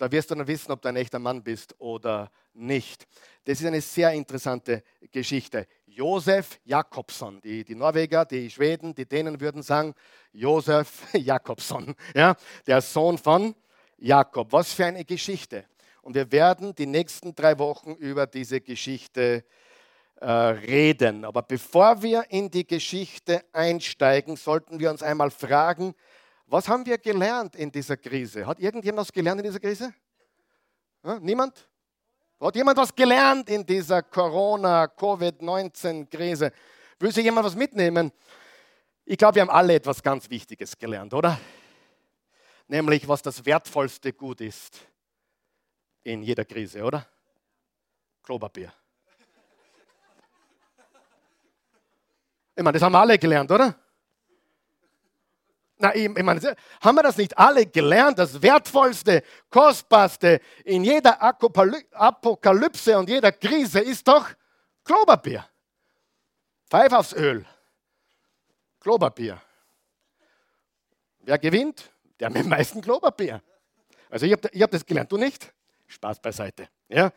[0.00, 3.06] Da wirst du dann wissen, ob du ein echter Mann bist oder nicht.
[3.44, 4.82] Das ist eine sehr interessante
[5.12, 5.66] Geschichte.
[5.84, 9.92] Josef Jakobsson, die, die Norweger, die Schweden, die Dänen würden sagen,
[10.32, 12.34] Josef Jakobsson, ja,
[12.66, 13.54] der Sohn von
[13.98, 14.50] Jakob.
[14.52, 15.66] Was für eine Geschichte.
[16.00, 19.44] Und wir werden die nächsten drei Wochen über diese Geschichte
[20.16, 21.26] äh, reden.
[21.26, 25.94] Aber bevor wir in die Geschichte einsteigen, sollten wir uns einmal fragen,
[26.50, 28.44] was haben wir gelernt in dieser Krise?
[28.44, 29.94] Hat irgendjemand was gelernt in dieser Krise?
[31.04, 31.68] Ja, niemand?
[32.40, 36.52] Hat jemand was gelernt in dieser Corona-Covid-19-Krise?
[36.98, 38.10] Will sich jemand was mitnehmen?
[39.04, 41.38] Ich glaube, wir haben alle etwas ganz Wichtiges gelernt, oder?
[42.66, 44.80] Nämlich, was das wertvollste Gut ist
[46.02, 47.06] in jeder Krise, oder?
[48.22, 48.72] Klopapier.
[52.56, 53.76] Ich meine, das haben wir alle gelernt, oder?
[55.82, 58.18] Na, ich, meine, haben wir das nicht alle gelernt?
[58.18, 64.28] Das Wertvollste, Kostbarste in jeder Apokalypse und jeder Krise ist doch
[64.84, 65.48] Klopapier.
[66.68, 67.46] Pfeif aufs Öl.
[68.78, 69.40] Klopapier.
[71.20, 71.90] Wer gewinnt?
[72.18, 73.42] Der mit dem meisten Klopapier.
[74.10, 75.50] Also ich habe hab das gelernt, du nicht?
[75.86, 76.68] Spaß beiseite.
[76.88, 77.10] Ja?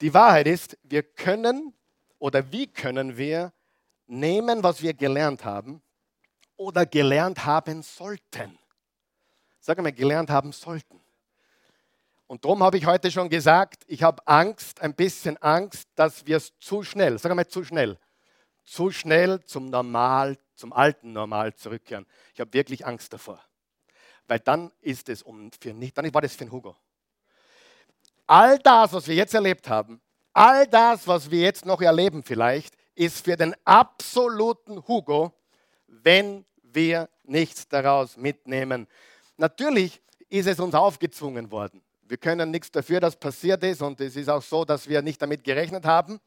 [0.00, 1.74] Die Wahrheit ist, wir können
[2.20, 3.52] oder wie können wir
[4.06, 5.82] nehmen, was wir gelernt haben
[6.62, 8.58] oder gelernt haben sollten.
[9.60, 11.00] Sag mal, gelernt haben sollten.
[12.26, 16.38] Und darum habe ich heute schon gesagt, ich habe Angst, ein bisschen Angst, dass wir
[16.38, 17.98] es zu schnell, sag mal zu schnell,
[18.64, 22.06] zu schnell zum Normal, zum alten Normal zurückkehren.
[22.32, 23.40] Ich habe wirklich Angst davor.
[24.26, 26.76] weil dann ist es um für nicht, dann war das für den Hugo.
[28.26, 30.00] All das, was wir jetzt erlebt haben,
[30.32, 35.34] all das, was wir jetzt noch erleben vielleicht, ist für den absoluten Hugo,
[35.86, 38.86] wenn wir nichts daraus mitnehmen.
[39.36, 41.82] Natürlich ist es uns aufgezwungen worden.
[42.02, 45.20] Wir können nichts dafür, dass passiert ist und es ist auch so, dass wir nicht
[45.22, 46.20] damit gerechnet haben.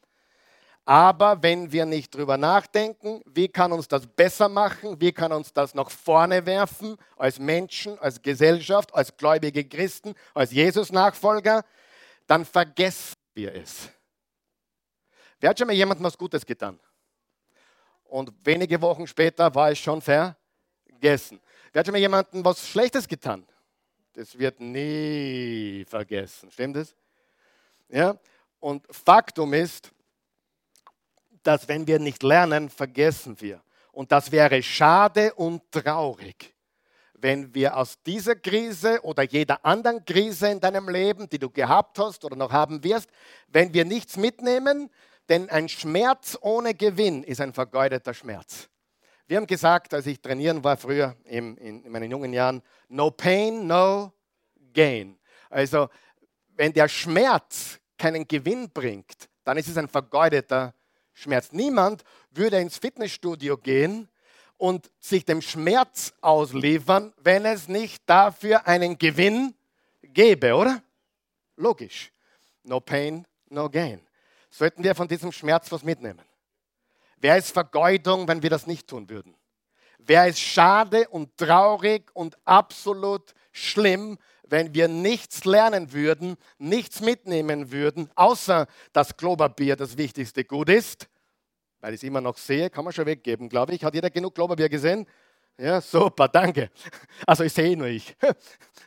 [0.86, 5.52] Aber wenn wir nicht drüber nachdenken, wie kann uns das besser machen, wie kann uns
[5.52, 11.66] das nach vorne werfen als Menschen, als Gesellschaft, als gläubige Christen, als Jesus-Nachfolger,
[12.28, 13.90] dann vergessen wir es.
[15.40, 16.80] Wer hat schon mal jemandem was Gutes getan?
[18.06, 21.40] Und wenige Wochen später war es schon vergessen.
[21.72, 23.46] Wer hat schon mal jemandem was Schlechtes getan?
[24.14, 26.50] Das wird nie vergessen.
[26.50, 26.96] Stimmt es?
[27.90, 28.18] Ja?
[28.60, 29.92] Und Faktum ist,
[31.44, 33.62] dass wenn wir nicht lernen, vergessen wir.
[33.92, 36.54] Und das wäre schade und traurig,
[37.14, 41.98] wenn wir aus dieser Krise oder jeder anderen Krise in deinem Leben, die du gehabt
[42.00, 43.10] hast oder noch haben wirst,
[43.48, 44.90] wenn wir nichts mitnehmen,
[45.30, 48.70] denn ein Schmerz ohne Gewinn ist ein vergeudeter Schmerz.
[49.28, 53.66] Wir haben gesagt, als ich trainieren war früher in, in meinen jungen Jahren, no pain,
[53.66, 54.14] no
[54.74, 55.18] gain.
[55.50, 55.90] Also
[56.56, 60.76] wenn der Schmerz keinen Gewinn bringt, dann ist es ein vergeudeter
[61.14, 61.52] Schmerz.
[61.52, 64.10] Niemand würde ins Fitnessstudio gehen
[64.58, 69.56] und sich dem Schmerz ausliefern, wenn es nicht dafür einen Gewinn
[70.02, 70.84] gäbe, oder?
[71.56, 72.12] Logisch.
[72.64, 74.05] No pain, no gain.
[74.58, 76.22] Sollten wir von diesem Schmerz was mitnehmen?
[77.18, 79.36] Wäre es Vergeudung, wenn wir das nicht tun würden?
[79.98, 87.74] Wäre es schade und traurig und absolut schlimm, wenn wir nichts lernen würden, nichts mitnehmen
[87.74, 91.10] würden, außer dass Kloberbier das wichtigste Gut ist,
[91.82, 93.84] weil ich es immer noch sehe, kann man schon weggeben, glaube ich.
[93.84, 95.06] Hat jeder genug Kloberbier gesehen?
[95.58, 96.70] Ja, super, danke.
[97.28, 98.16] Also ich sehe nur ich.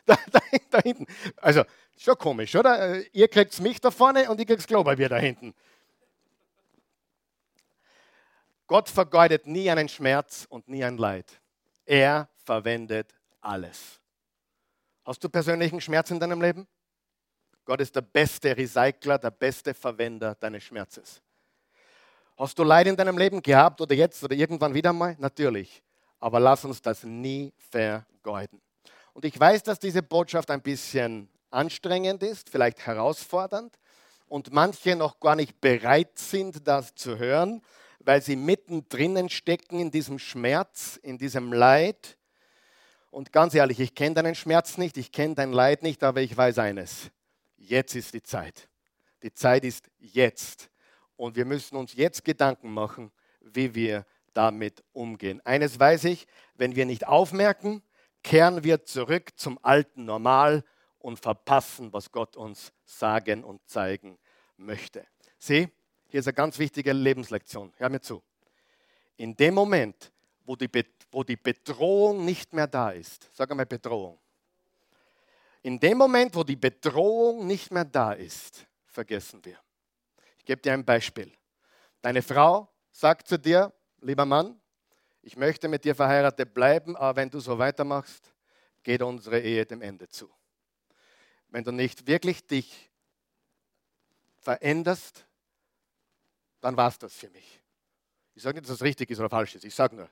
[0.05, 0.39] Da, da,
[0.71, 1.05] da, hinten.
[1.37, 1.63] Also
[2.03, 3.03] schon komisch, oder?
[3.13, 5.53] Ihr kriegt mich da vorne und ich krieg's Kloberbier da hinten.
[8.67, 11.41] Gott vergeudet nie einen Schmerz und nie ein Leid.
[11.85, 13.99] Er verwendet alles.
[15.03, 16.67] Hast du persönlichen Schmerz in deinem Leben?
[17.65, 21.21] Gott ist der beste Recycler, der beste Verwender deines Schmerzes.
[22.37, 25.15] Hast du Leid in deinem Leben gehabt oder jetzt oder irgendwann wieder mal?
[25.19, 25.83] Natürlich.
[26.19, 28.61] Aber lass uns das nie vergeuden.
[29.13, 33.77] Und ich weiß, dass diese Botschaft ein bisschen anstrengend ist, vielleicht herausfordernd
[34.27, 37.61] und manche noch gar nicht bereit sind, das zu hören,
[37.99, 42.17] weil sie mittendrin stecken in diesem Schmerz, in diesem Leid
[43.11, 46.35] und ganz ehrlich, ich kenne deinen Schmerz nicht, ich kenne dein Leid nicht, aber ich
[46.35, 47.09] weiß eines.
[47.57, 48.69] Jetzt ist die Zeit.
[49.23, 50.69] Die Zeit ist jetzt.
[51.15, 55.41] Und wir müssen uns jetzt Gedanken machen, wie wir damit umgehen.
[55.43, 57.81] Eines weiß ich, wenn wir nicht aufmerken,
[58.23, 60.63] kehren wir zurück zum alten Normal
[60.99, 64.17] und verpassen, was Gott uns sagen und zeigen
[64.57, 65.05] möchte.
[65.37, 65.69] Sieh,
[66.07, 67.73] hier ist eine ganz wichtige Lebenslektion.
[67.77, 68.21] Hör mir zu.
[69.17, 70.11] In dem Moment,
[70.45, 70.69] wo die,
[71.11, 73.29] wo die Bedrohung nicht mehr da ist.
[73.33, 74.19] Sag einmal Bedrohung.
[75.61, 79.59] In dem Moment, wo die Bedrohung nicht mehr da ist, vergessen wir.
[80.37, 81.31] Ich gebe dir ein Beispiel.
[82.01, 84.59] Deine Frau sagt zu dir, lieber Mann,
[85.21, 88.33] ich möchte mit dir verheiratet bleiben, aber wenn du so weitermachst,
[88.83, 90.29] geht unsere Ehe dem Ende zu.
[91.49, 92.89] Wenn du nicht wirklich dich
[94.41, 95.25] veränderst,
[96.61, 97.61] dann war es das für mich.
[98.35, 99.65] Ich sage nicht, dass das richtig ist oder falsch ist.
[99.65, 100.09] Ich sage nur,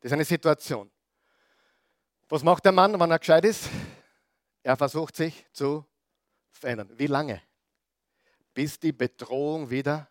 [0.00, 0.90] das ist eine Situation.
[2.28, 3.68] Was macht der Mann, wenn er gescheit ist?
[4.62, 5.84] Er versucht sich zu
[6.50, 6.90] verändern.
[6.96, 7.40] Wie lange?
[8.52, 10.08] Bis die Bedrohung wieder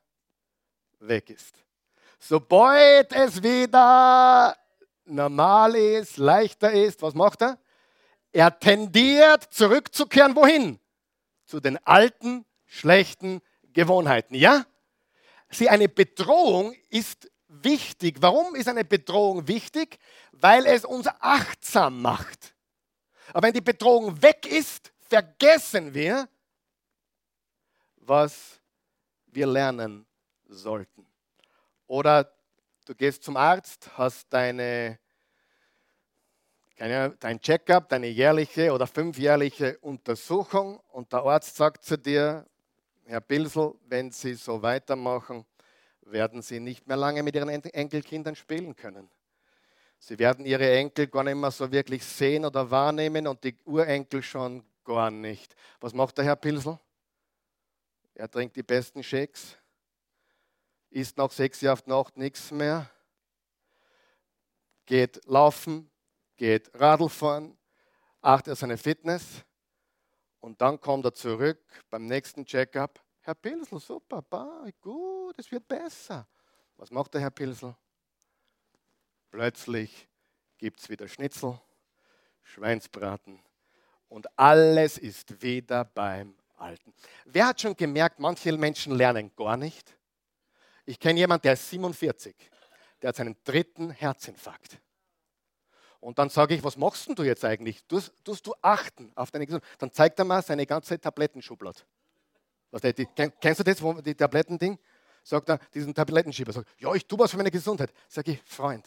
[1.00, 1.56] weg ist.
[2.20, 4.56] Sobald es wieder
[5.06, 7.60] normal ist, leichter ist, was macht er?
[8.34, 10.36] Er tendiert zurückzukehren.
[10.36, 10.80] Wohin?
[11.46, 13.42] Zu den alten, schlechten
[13.72, 14.36] Gewohnheiten.
[14.36, 14.66] Ja?
[15.50, 18.18] Sie, eine Bedrohung ist wichtig.
[18.20, 20.00] Warum ist eine Bedrohung wichtig?
[20.32, 22.56] Weil es uns achtsam macht.
[23.32, 26.28] Aber wenn die Bedrohung weg ist, vergessen wir,
[27.98, 28.60] was
[29.28, 30.06] wir lernen
[30.48, 31.06] sollten.
[31.88, 32.34] Oder
[32.86, 35.00] du gehst zum Arzt, hast deine,
[36.84, 42.46] keine, dein Checkup, deine jährliche oder fünfjährliche Untersuchung und der Arzt sagt zu dir,
[43.06, 45.46] Herr Bilsel, wenn Sie so weitermachen,
[46.02, 49.10] werden sie nicht mehr lange mit ihren Enkelkindern spielen können.
[49.98, 54.22] Sie werden ihre Enkel gar nicht mehr so wirklich sehen oder wahrnehmen und die Urenkel
[54.22, 55.56] schon gar nicht.
[55.80, 56.78] Was macht der Herr Pilsel?
[58.14, 59.56] Er trinkt die besten Shakes,
[60.90, 62.90] isst nach sechs Jahren Nacht nichts mehr,
[64.86, 65.90] geht laufen,
[66.36, 67.58] geht Radl fahren,
[68.22, 69.44] achtet auf seine Fitness
[70.40, 73.02] und dann kommt er zurück beim nächsten Checkup.
[73.22, 76.28] Herr Pilsel, super, bye, gut, es wird besser.
[76.78, 77.76] Was macht der Herr Pilsel?
[79.32, 80.08] Plötzlich
[80.58, 81.60] gibt es wieder Schnitzel,
[82.42, 83.42] Schweinsbraten
[84.10, 86.94] und alles ist wieder beim Alten.
[87.26, 89.98] Wer hat schon gemerkt, manche Menschen lernen gar nicht?
[90.86, 92.36] Ich kenne jemanden, der ist 47,
[93.02, 94.80] der hat seinen dritten Herzinfarkt.
[96.04, 97.82] Und dann sage ich, was machst du jetzt eigentlich?
[97.86, 99.70] Tust, tust du achten auf deine Gesundheit?
[99.80, 101.80] Dann zeigt er mal seine ganze Tablettenschublade.
[102.72, 103.06] Was, die,
[103.40, 104.78] kennst du das, die Tablettending?
[105.24, 106.52] Sagt er, diesen Tablettenschieber.
[106.52, 107.94] Sagt, ja, ich tue was für meine Gesundheit.
[108.10, 108.86] Sag ich, Freund.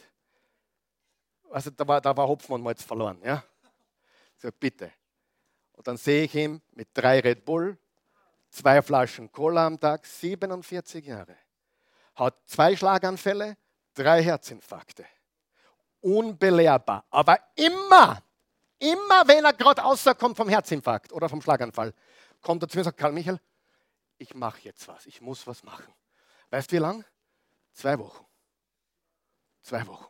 [1.51, 3.19] Also da war, da war Hopfen und Malz verloren.
[3.25, 3.43] Ja?
[4.37, 4.93] Sag, bitte.
[5.73, 7.79] Und dann sehe ich ihn mit drei Red Bull,
[8.51, 11.37] zwei Flaschen Cola am Tag, 47 Jahre.
[12.15, 13.57] Hat zwei Schlaganfälle,
[13.95, 15.07] drei Herzinfarkte
[16.07, 17.05] unbelehrbar.
[17.11, 18.23] Aber immer,
[18.79, 21.93] immer wenn er gerade rauskommt vom Herzinfarkt oder vom Schlaganfall,
[22.41, 23.41] kommt er zu mir und sagt, Karl Michael,
[24.19, 25.93] ich mache jetzt was, ich muss was machen.
[26.51, 27.05] Weißt du wie lang?
[27.73, 28.25] Zwei Wochen.
[29.63, 30.07] Zwei Wochen.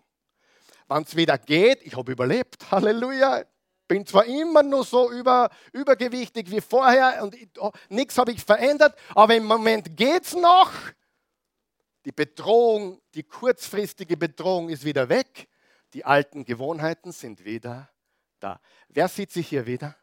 [0.86, 3.44] Wann es wieder geht, ich habe überlebt, Halleluja,
[3.88, 8.96] bin zwar immer nur so über, übergewichtig wie vorher und oh, nichts habe ich verändert,
[9.14, 10.72] aber im Moment geht es noch.
[12.04, 15.48] Die Bedrohung, die kurzfristige Bedrohung ist wieder weg.
[15.92, 17.90] Die alten Gewohnheiten sind wieder
[18.40, 18.60] da.
[18.88, 19.96] Wer sieht sich hier wieder?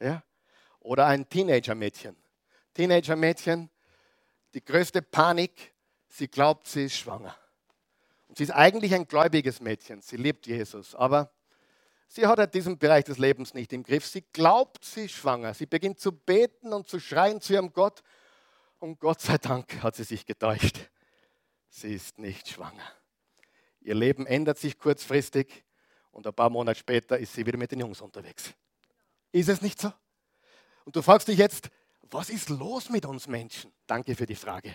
[0.00, 0.22] Ja?
[0.80, 2.16] Oder ein Teenager-Mädchen.
[2.74, 3.70] Teenager-Mädchen,
[4.54, 5.74] die größte Panik,
[6.08, 7.36] sie glaubt, sie ist schwanger.
[8.28, 11.32] Und sie ist eigentlich ein gläubiges Mädchen, sie liebt Jesus, aber
[12.08, 14.06] sie hat halt diesen Bereich des Lebens nicht im Griff.
[14.06, 15.54] Sie glaubt, sie ist schwanger.
[15.54, 18.02] Sie beginnt zu beten und zu schreien zu ihrem Gott.
[18.78, 20.90] Und Gott sei Dank hat sie sich getäuscht.
[21.68, 22.92] Sie ist nicht schwanger.
[23.86, 25.64] Ihr Leben ändert sich kurzfristig
[26.10, 28.52] und ein paar Monate später ist sie wieder mit den Jungs unterwegs.
[29.30, 29.92] Ist es nicht so?
[30.84, 31.70] Und du fragst dich jetzt,
[32.10, 33.72] was ist los mit uns Menschen?
[33.86, 34.74] Danke für die Frage.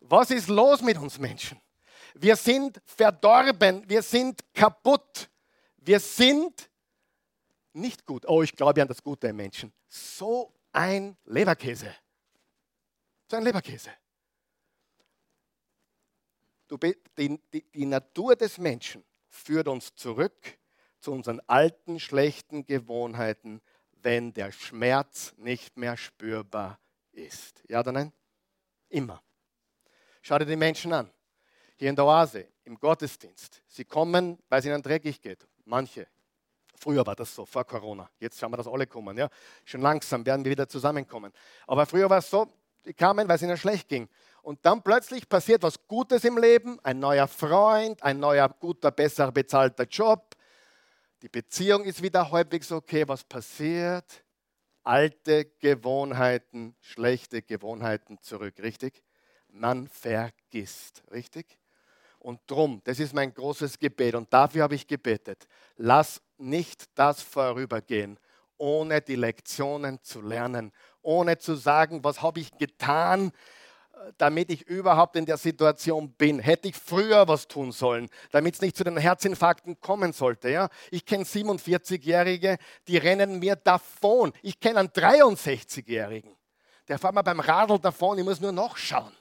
[0.00, 1.60] Was ist los mit uns Menschen?
[2.14, 5.28] Wir sind verdorben, wir sind kaputt,
[5.76, 6.70] wir sind
[7.74, 8.26] nicht gut.
[8.26, 9.74] Oh, ich glaube an das Gute im Menschen.
[9.88, 11.94] So ein Leberkäse.
[13.30, 13.90] So ein Leberkäse.
[16.70, 20.58] Die, die, die Natur des Menschen führt uns zurück
[20.98, 23.60] zu unseren alten, schlechten Gewohnheiten,
[24.02, 26.78] wenn der Schmerz nicht mehr spürbar
[27.12, 27.62] ist.
[27.68, 28.12] Ja oder nein?
[28.88, 29.22] Immer.
[30.22, 31.10] Schau dir die Menschen an.
[31.76, 33.62] Hier in der Oase, im Gottesdienst.
[33.66, 35.46] Sie kommen, weil es ihnen dreckig geht.
[35.64, 36.06] Manche.
[36.76, 38.10] Früher war das so, vor Corona.
[38.18, 39.16] Jetzt schauen wir, dass alle kommen.
[39.16, 39.28] Ja?
[39.64, 41.32] Schon langsam werden wir wieder zusammenkommen.
[41.66, 42.48] Aber früher war es so,
[42.84, 44.08] die kamen, weil es ihnen schlecht ging.
[44.42, 49.30] Und dann plötzlich passiert was Gutes im Leben, ein neuer Freund, ein neuer, guter, besser
[49.32, 50.34] bezahlter Job.
[51.22, 53.06] Die Beziehung ist wieder halbwegs okay.
[53.06, 54.24] Was passiert?
[54.82, 59.02] Alte Gewohnheiten, schlechte Gewohnheiten zurück, richtig?
[59.48, 61.58] Man vergisst, richtig?
[62.18, 65.46] Und drum, das ist mein großes Gebet und dafür habe ich gebetet.
[65.76, 68.18] Lass nicht das vorübergehen,
[68.58, 70.72] ohne die Lektionen zu lernen,
[71.02, 73.32] ohne zu sagen, was habe ich getan,
[74.18, 76.38] damit ich überhaupt in der Situation bin.
[76.38, 80.50] Hätte ich früher was tun sollen, damit es nicht zu den Herzinfarkten kommen sollte.
[80.50, 80.68] Ja?
[80.90, 82.58] Ich kenne 47-Jährige,
[82.88, 84.32] die rennen mir davon.
[84.42, 86.36] Ich kenne einen 63-Jährigen,
[86.88, 89.12] der fährt mir beim Radl davon, ich muss nur noch schauen.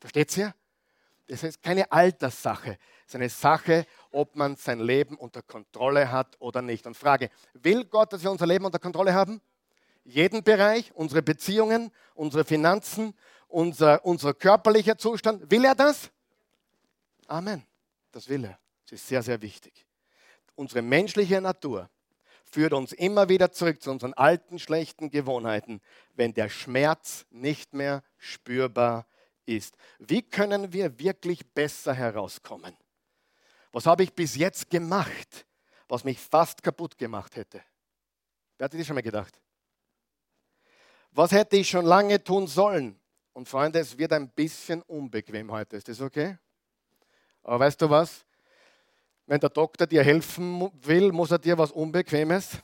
[0.00, 0.54] Versteht ihr?
[1.26, 2.78] Das ist keine Alterssache.
[3.06, 6.86] Es ist eine Sache, ob man sein Leben unter Kontrolle hat oder nicht.
[6.86, 9.40] Und Frage, will Gott, dass wir unser Leben unter Kontrolle haben?
[10.04, 13.14] Jeden Bereich, unsere Beziehungen, unsere Finanzen,
[13.48, 15.50] unser, unser körperlicher Zustand.
[15.50, 16.10] Will er das?
[17.26, 17.66] Amen.
[18.12, 18.58] Das will er.
[18.84, 19.86] Das ist sehr, sehr wichtig.
[20.54, 21.90] Unsere menschliche Natur
[22.44, 25.80] führt uns immer wieder zurück zu unseren alten, schlechten Gewohnheiten,
[26.14, 29.06] wenn der Schmerz nicht mehr spürbar
[29.44, 29.76] ist.
[29.98, 32.76] Wie können wir wirklich besser herauskommen?
[33.72, 35.46] Was habe ich bis jetzt gemacht,
[35.88, 37.62] was mich fast kaputt gemacht hätte?
[38.56, 39.40] Wer hat das schon mal gedacht?
[41.12, 42.98] Was hätte ich schon lange tun sollen?
[43.38, 45.76] Und Freunde, es wird ein bisschen unbequem heute.
[45.76, 46.36] Ist das okay?
[47.44, 48.26] Aber weißt du was?
[49.26, 52.58] Wenn der Doktor dir helfen will, muss er dir was Unbequemes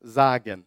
[0.00, 0.66] sagen.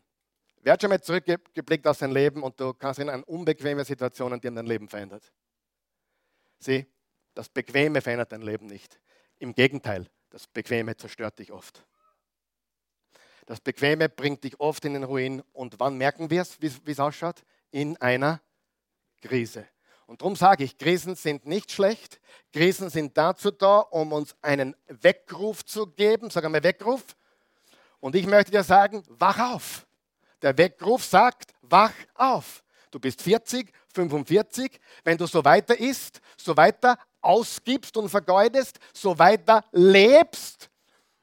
[0.62, 4.46] Wer hat schon mal zurückgeblickt auf sein Leben und du kannst in unbequeme Situationen, die
[4.46, 5.34] haben dein Leben verändert?
[6.60, 6.86] Sieh,
[7.34, 9.00] das Bequeme verändert dein Leben nicht.
[9.40, 11.84] Im Gegenteil, das Bequeme zerstört dich oft.
[13.48, 15.42] Das Bequeme bringt dich oft in den Ruin.
[15.52, 17.44] Und wann merken wir es, wie es ausschaut?
[17.72, 18.40] In einer
[19.26, 19.68] Krise.
[20.08, 22.20] Und darum sage ich, Krisen sind nicht schlecht.
[22.54, 26.30] Krisen sind dazu da, um uns einen Weckruf zu geben.
[26.30, 27.04] Sag einmal Weckruf.
[28.00, 29.88] Und ich möchte dir sagen, wach auf.
[30.42, 32.64] Der Weckruf sagt, wach auf.
[32.92, 34.80] Du bist 40, 45.
[35.04, 40.70] Wenn du so weiter isst, so weiter ausgibst und vergeudest, so weiter lebst,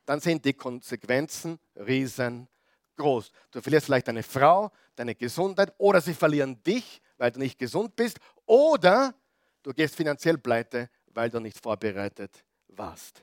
[0.04, 2.51] dann sind die Konsequenzen riesengroß.
[3.02, 7.96] Du verlierst vielleicht deine Frau, deine Gesundheit oder sie verlieren dich, weil du nicht gesund
[7.96, 9.14] bist oder
[9.62, 13.22] du gehst finanziell pleite, weil du nicht vorbereitet warst.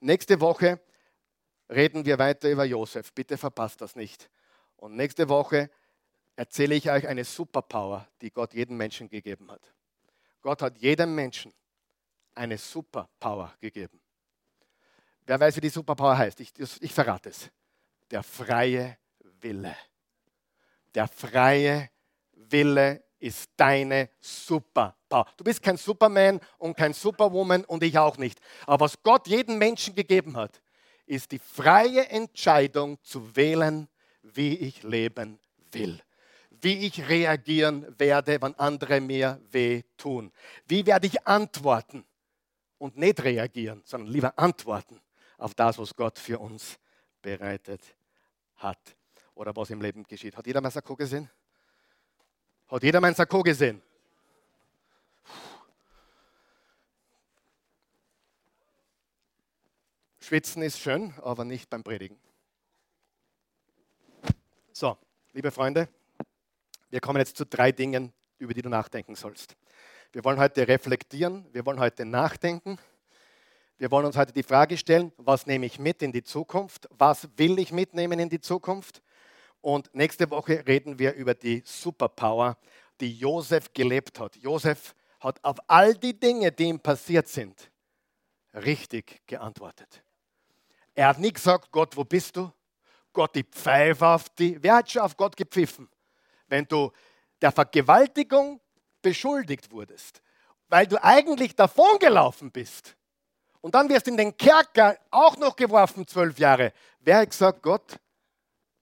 [0.00, 0.80] Nächste Woche
[1.68, 3.12] reden wir weiter über Josef.
[3.12, 4.30] Bitte verpasst das nicht.
[4.76, 5.70] Und nächste Woche
[6.36, 9.74] erzähle ich euch eine Superpower, die Gott jedem Menschen gegeben hat.
[10.40, 11.52] Gott hat jedem Menschen
[12.34, 14.00] eine Superpower gegeben.
[15.26, 16.40] Wer weiß, wie die Superpower heißt?
[16.40, 17.50] Ich, ich verrate es.
[18.10, 18.98] Der freie
[19.40, 19.76] Wille.
[20.94, 21.90] Der freie
[22.32, 25.26] Wille ist deine Superpower.
[25.36, 28.40] Du bist kein Superman und kein Superwoman und ich auch nicht.
[28.66, 30.62] Aber was Gott jedem Menschen gegeben hat,
[31.06, 33.88] ist die freie Entscheidung zu wählen,
[34.22, 35.38] wie ich leben
[35.72, 36.00] will.
[36.50, 40.32] Wie ich reagieren werde, wenn andere mir weh tun.
[40.66, 42.04] Wie werde ich antworten
[42.78, 45.00] und nicht reagieren, sondern lieber antworten
[45.38, 46.78] auf das, was Gott für uns
[47.22, 47.97] bereitet
[48.58, 48.96] hat
[49.34, 50.36] oder was im Leben geschieht.
[50.36, 51.30] Hat jeder mein Sakko gesehen?
[52.68, 53.82] Hat jeder mein Sakko gesehen?
[60.20, 62.18] Schwitzen ist schön, aber nicht beim Predigen.
[64.72, 64.98] So,
[65.32, 65.88] liebe Freunde,
[66.90, 69.56] wir kommen jetzt zu drei Dingen, über die du nachdenken sollst.
[70.12, 72.78] Wir wollen heute reflektieren, wir wollen heute nachdenken.
[73.78, 76.88] Wir wollen uns heute die Frage stellen, was nehme ich mit in die Zukunft?
[76.90, 79.00] Was will ich mitnehmen in die Zukunft?
[79.60, 82.58] Und nächste Woche reden wir über die Superpower,
[83.00, 84.34] die Josef gelebt hat.
[84.34, 87.70] Josef hat auf all die Dinge, die ihm passiert sind,
[88.52, 90.02] richtig geantwortet.
[90.96, 92.50] Er hat nie gesagt, Gott, wo bist du?
[93.12, 94.60] Gott, die Pfeife auf die.
[94.60, 95.88] Wer hat schon auf Gott gepfiffen?
[96.48, 96.90] Wenn du
[97.40, 98.60] der Vergewaltigung
[99.02, 100.20] beschuldigt wurdest,
[100.68, 102.97] weil du eigentlich davongelaufen bist
[103.60, 106.72] und dann wirst du in den Kerker auch noch geworfen, zwölf Jahre.
[107.00, 107.98] Wer hat gesagt, Gott,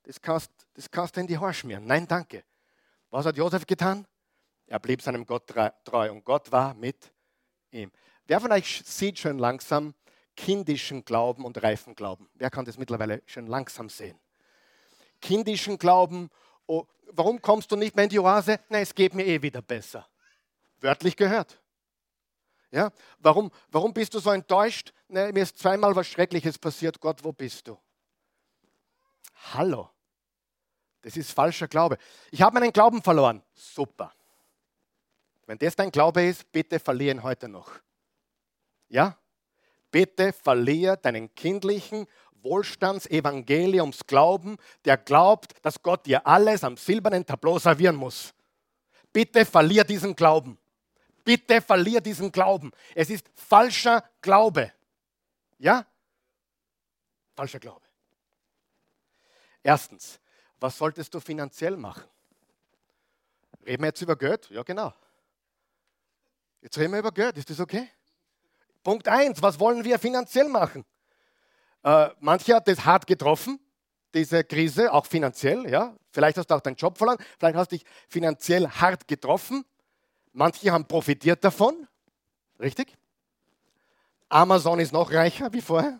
[0.03, 1.87] das kannst, das kannst du in die Haare schmieren?
[1.87, 2.45] Nein, danke.
[3.11, 4.07] Was hat Josef getan?
[4.67, 5.47] Er blieb seinem Gott
[5.85, 7.13] treu und Gott war mit
[7.71, 7.91] ihm.
[8.27, 9.95] Wer von euch sieht schon langsam,
[10.37, 12.29] kindischen Glauben und reifen Glauben.
[12.35, 14.19] Wer kann das mittlerweile schon langsam sehen?
[15.21, 16.31] Kindischen Glauben,
[16.67, 18.61] oh, warum kommst du nicht mehr in die Oase?
[18.69, 20.07] Nein, es geht mir eh wieder besser.
[20.81, 21.61] Wörtlich gehört.
[22.71, 22.91] Ja?
[23.19, 24.93] Warum, warum bist du so enttäuscht?
[25.09, 27.01] Nein, mir ist zweimal was Schreckliches passiert.
[27.01, 27.79] Gott, wo bist du?
[29.53, 29.91] Hallo.
[31.03, 31.99] Das ist falscher Glaube.
[32.31, 33.43] Ich habe meinen Glauben verloren.
[33.55, 34.13] Super.
[35.47, 37.71] Wenn das dein Glaube ist, bitte verlieren heute noch.
[38.89, 39.17] Ja?
[39.93, 42.07] Bitte verliere deinen kindlichen
[42.43, 48.35] Wohlstandsevangeliumsglauben, der glaubt, dass Gott dir alles am silbernen Tableau servieren muss.
[49.13, 50.59] Bitte verlier diesen Glauben.
[51.27, 52.71] Bitte verlier diesen Glauben.
[52.95, 54.73] Es ist falscher Glaube.
[55.59, 55.85] Ja?
[57.35, 57.85] Falscher Glaube.
[59.61, 60.21] Erstens,
[60.61, 62.05] was solltest du finanziell machen?
[63.67, 64.49] Reden wir jetzt über Geld?
[64.51, 64.95] Ja, genau.
[66.61, 67.37] Jetzt reden wir über Geld.
[67.37, 67.91] Ist das okay?
[68.85, 70.85] Punkt 1, was wollen wir finanziell machen?
[71.83, 73.59] Äh, manche hat das hart getroffen,
[74.15, 75.69] diese Krise, auch finanziell.
[75.69, 75.97] Ja?
[76.13, 79.65] Vielleicht hast du auch deinen Job verloren, vielleicht hast du dich finanziell hart getroffen.
[80.37, 81.89] Manche haben profitiert davon,
[82.61, 82.95] richtig?
[84.29, 85.99] Amazon ist noch reicher wie vorher.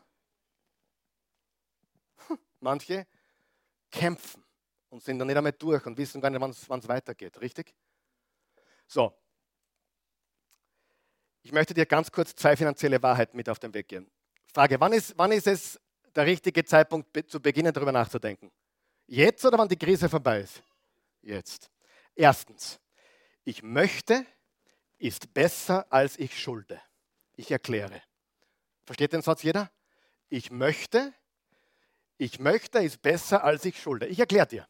[2.61, 3.07] Manche
[3.91, 4.45] kämpfen
[4.91, 7.75] und sind dann nicht einmal durch und wissen gar nicht, wann es weitergeht, richtig?
[8.87, 9.17] So,
[11.41, 14.11] ich möchte dir ganz kurz zwei finanzielle Wahrheiten mit auf den Weg geben.
[14.53, 15.81] Frage, wann ist, wann ist es
[16.15, 18.53] der richtige Zeitpunkt zu beginnen, darüber nachzudenken?
[19.07, 20.63] Jetzt oder wann die Krise vorbei ist?
[21.23, 21.71] Jetzt.
[22.15, 22.79] Erstens,
[23.47, 24.27] ich möchte
[24.99, 26.79] ist besser als ich schulde.
[27.37, 28.03] Ich erkläre.
[28.85, 29.71] Versteht den Satz jeder?
[30.29, 31.15] Ich möchte,
[32.19, 34.07] ich möchte ist besser als ich schulde.
[34.07, 34.69] Ich erkläre dir.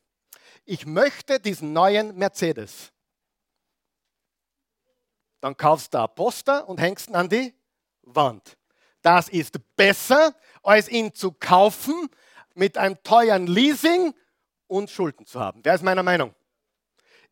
[0.65, 2.93] Ich möchte diesen neuen Mercedes
[5.47, 7.55] dann kaufst du ein Poster und hängst ihn an die
[8.03, 8.57] Wand.
[9.01, 12.09] Das ist besser, als ihn zu kaufen
[12.55, 14.13] mit einem teuren Leasing
[14.67, 15.61] und Schulden zu haben.
[15.63, 16.35] Wer ist meiner Meinung?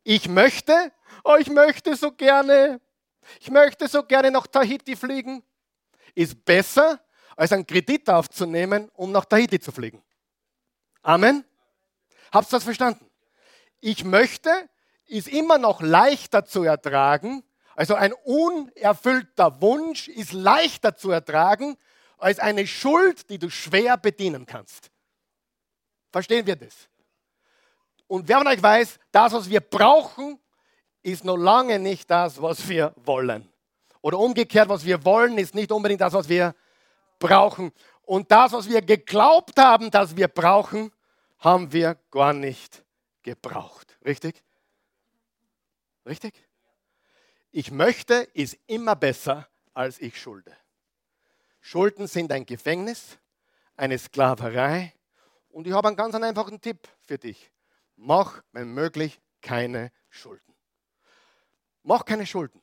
[0.05, 0.92] Ich möchte,
[1.24, 2.80] oh, ich möchte so gerne,
[3.40, 5.42] ich möchte so gerne nach Tahiti fliegen.
[6.14, 7.00] Ist besser,
[7.36, 10.02] als einen Kredit aufzunehmen, um nach Tahiti zu fliegen.
[11.02, 11.44] Amen?
[12.30, 13.11] Habt ihr das verstanden?
[13.80, 14.50] Ich möchte
[15.07, 17.44] ist immer noch leichter zu ertragen,
[17.76, 21.76] also ein unerfüllter Wunsch ist leichter zu ertragen
[22.18, 24.90] als eine Schuld, die du schwer bedienen kannst.
[26.12, 26.88] Verstehen wir das?
[28.15, 30.39] Und wer von euch weiß, das, was wir brauchen,
[31.03, 33.53] ist noch lange nicht das, was wir wollen.
[34.03, 36.55] Oder umgekehrt, was wir wollen, ist nicht unbedingt das, was wir
[37.19, 37.73] brauchen.
[38.03, 40.93] Und das, was wir geglaubt haben, dass wir brauchen,
[41.41, 42.85] haben wir gar nicht
[43.25, 43.99] gebraucht.
[44.05, 44.45] Richtig?
[46.07, 46.35] Richtig?
[47.51, 50.57] Ich möchte ist immer besser, als ich schulde.
[51.61, 53.19] Schulden sind ein Gefängnis,
[53.77, 54.95] eine Sklaverei.
[55.49, 57.51] Und ich habe einen ganz einfachen Tipp für dich.
[57.97, 60.55] Mach, wenn möglich, keine Schulden.
[61.82, 62.62] Mach keine Schulden.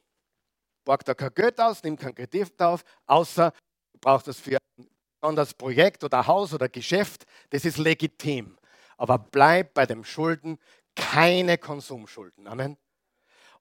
[0.84, 3.52] Borg da kein Geld aus, nimm kein Kredit auf, außer
[3.94, 4.88] du brauchst das für ein
[5.22, 7.26] anderes Projekt oder Haus oder Geschäft.
[7.52, 8.58] Das ist legitim.
[8.98, 10.58] Aber bleib bei dem Schulden,
[10.96, 12.48] keine Konsumschulden.
[12.48, 12.78] Amen.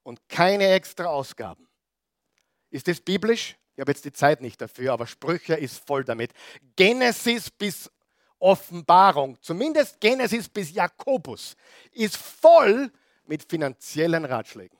[0.03, 1.67] Und keine extra Ausgaben.
[2.71, 3.57] Ist das biblisch?
[3.75, 6.31] Ich habe jetzt die Zeit nicht dafür, aber Sprüche ist voll damit.
[6.75, 7.89] Genesis bis
[8.41, 11.55] Offenbarung, zumindest Genesis bis Jakobus,
[11.91, 12.91] ist voll
[13.25, 14.77] mit finanziellen Ratschlägen.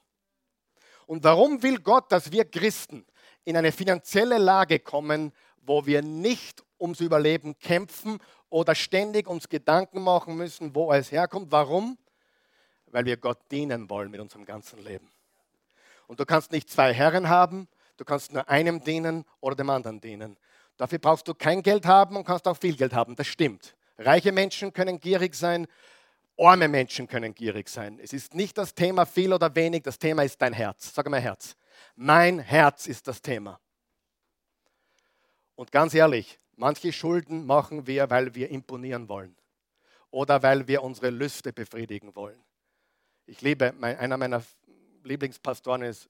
[1.06, 3.06] Und warum will Gott, dass wir Christen
[3.44, 5.32] in eine finanzielle Lage kommen,
[5.62, 11.52] wo wir nicht ums Überleben kämpfen oder ständig uns Gedanken machen müssen, wo es herkommt?
[11.52, 11.98] Warum?
[12.88, 15.10] Weil wir Gott dienen wollen mit unserem ganzen Leben.
[16.08, 17.70] Und du kannst nicht zwei Herren haben,
[18.02, 20.36] Du kannst nur einem dienen oder dem anderen dienen.
[20.82, 23.16] Dafür brauchst du kein Geld haben und kannst auch viel Geld haben.
[23.16, 23.76] Das stimmt.
[24.00, 25.68] Reiche Menschen können gierig sein,
[26.40, 28.00] arme Menschen können gierig sein.
[28.02, 30.92] Es ist nicht das Thema viel oder wenig, das Thema ist dein Herz.
[30.96, 31.56] Sag mal Herz.
[31.96, 33.60] Mein Herz ist das Thema.
[35.54, 39.36] Und ganz ehrlich, manche Schulden machen wir, weil wir imponieren wollen
[40.10, 42.42] oder weil wir unsere Lüste befriedigen wollen.
[43.28, 44.42] Ich liebe, einer meiner
[45.04, 46.10] Lieblingspastoren ist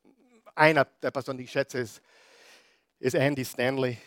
[0.56, 2.02] einer der Personen, die ich schätze, ist,
[3.00, 3.98] ist Andy Stanley.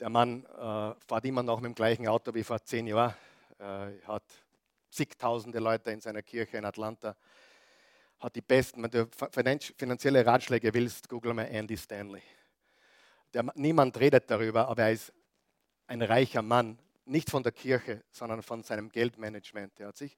[0.00, 3.14] Der Mann äh, fährt immer noch mit dem gleichen Auto wie vor zehn Jahren.
[3.58, 4.24] Äh, hat
[4.90, 7.14] zigtausende Leute in seiner Kirche in Atlanta.
[8.18, 9.08] Hat die besten, wenn du
[9.76, 12.22] finanzielle Ratschläge willst, google mal Andy Stanley.
[13.34, 15.12] Der, niemand redet darüber, aber er ist
[15.86, 19.78] ein reicher Mann, nicht von der Kirche, sondern von seinem Geldmanagement.
[19.80, 20.16] Er hat sich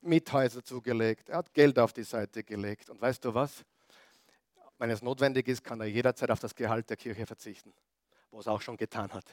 [0.00, 2.90] Mithäuser zugelegt, er hat Geld auf die Seite gelegt.
[2.90, 3.64] Und weißt du was?
[4.82, 7.72] wenn es notwendig ist, kann er jederzeit auf das Gehalt der Kirche verzichten,
[8.32, 9.24] was er auch schon getan hat.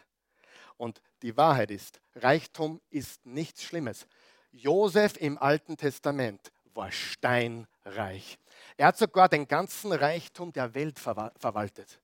[0.77, 4.07] Und die Wahrheit ist, Reichtum ist nichts Schlimmes.
[4.51, 8.37] Josef im Alten Testament war steinreich.
[8.77, 11.99] Er hat sogar den ganzen Reichtum der Welt verwaltet.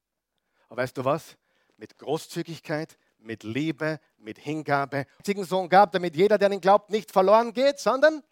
[0.67, 1.37] Aber weißt du was?
[1.77, 5.05] Mit Großzügigkeit, mit Liebe, mit Hingabe.
[5.17, 8.23] Einzigen Sohn gab, damit jeder, der ihn glaubt, nicht verloren geht, sondern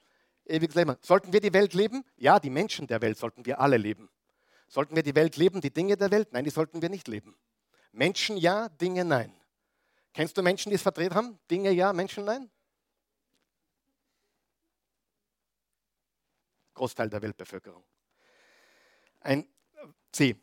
[0.46, 0.96] ewiges Leben.
[1.02, 2.04] Sollten wir die Welt lieben?
[2.18, 4.10] Ja, die Menschen der Welt sollten wir alle lieben.
[4.68, 6.32] Sollten wir die Welt leben, die Dinge der Welt?
[6.32, 7.36] Nein, die sollten wir nicht leben.
[7.94, 9.34] Menschen ja, Dinge nein.
[10.14, 11.40] Kennst du Menschen, die es verdreht haben?
[11.50, 12.50] Dinge ja, Menschen nein?
[16.74, 17.84] Großteil der Weltbevölkerung.
[19.22, 19.48] Ein
[20.12, 20.36] C.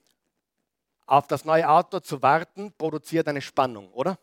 [1.07, 4.18] Auf das neue Auto zu warten produziert eine Spannung, oder?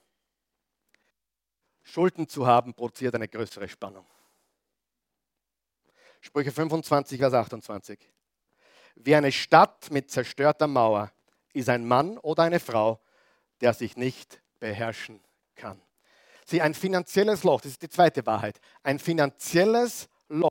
[1.84, 4.06] Schulden zu haben produziert eine größere Spannung.
[6.22, 8.00] Sprüche 25, Vers 28.
[8.96, 11.12] Wie eine Stadt mit zerstörter Mauer
[11.54, 13.02] ist ein Mann oder eine Frau,
[13.62, 15.20] der sich nicht beherrschen
[15.56, 15.82] kann.
[16.46, 18.60] Sieh, ein finanzielles Loch, das ist die zweite Wahrheit.
[18.84, 20.50] Ein finanzielles Loch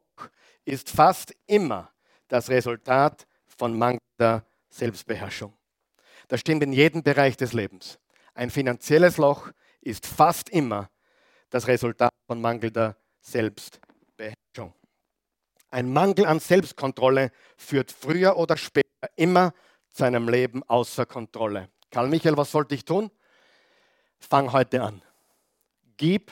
[0.65, 1.91] ist fast immer
[2.29, 5.57] das Resultat von mangelnder Selbstbeherrschung.
[6.29, 7.99] Das stimmt in jedem Bereich des Lebens.
[8.35, 9.51] Ein finanzielles Loch
[9.81, 10.91] ist fast immer
[11.51, 14.75] das Resultat von mangelnder Selbstbeherrschung.
[15.71, 19.53] Ein Mangel an Selbstkontrolle führt früher oder später immer
[19.91, 21.71] zu einem Leben außer Kontrolle.
[21.97, 23.11] Karl Michael, was sollte ich tun?
[24.19, 25.01] Fang heute an.
[25.97, 26.31] Gib,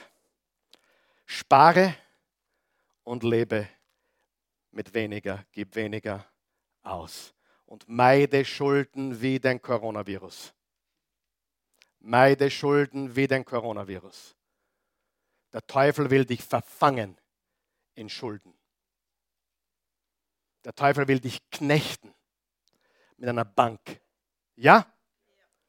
[1.25, 1.97] spare
[3.03, 3.67] und lebe
[4.73, 6.23] mit weniger, gib weniger
[6.83, 7.33] aus.
[7.65, 10.53] Und meide Schulden wie den Coronavirus.
[12.01, 14.37] Meide Schulden wie den Coronavirus.
[15.51, 17.19] Der Teufel will dich verfangen
[17.95, 18.53] in Schulden.
[20.62, 22.12] Der Teufel will dich knechten
[23.17, 24.03] mit einer Bank.
[24.57, 24.93] Ja?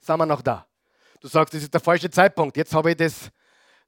[0.06, 0.68] Sind wir noch da?
[1.20, 2.56] Du sagst, das ist der falsche Zeitpunkt.
[2.58, 3.32] Jetzt habe ich das,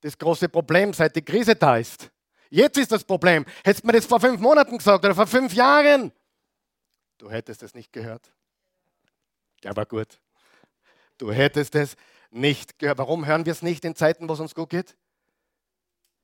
[0.01, 2.09] das große Problem, seit die Krise da ist.
[2.49, 3.45] Jetzt ist das Problem.
[3.63, 6.11] Hättest du mir das vor fünf Monaten gesagt oder vor fünf Jahren?
[7.19, 8.31] Du hättest es nicht gehört.
[9.63, 10.19] Der war gut.
[11.19, 11.95] Du hättest es
[12.31, 12.97] nicht gehört.
[12.97, 14.97] Warum hören wir es nicht in Zeiten, wo es uns gut geht?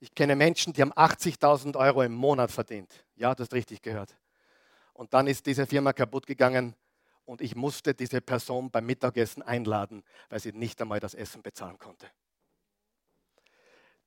[0.00, 3.04] Ich kenne Menschen, die haben 80.000 Euro im Monat verdient.
[3.14, 4.16] Ja, du hast richtig gehört.
[4.92, 6.74] Und dann ist diese Firma kaputt gegangen
[7.24, 11.78] und ich musste diese Person beim Mittagessen einladen, weil sie nicht einmal das Essen bezahlen
[11.78, 12.10] konnte.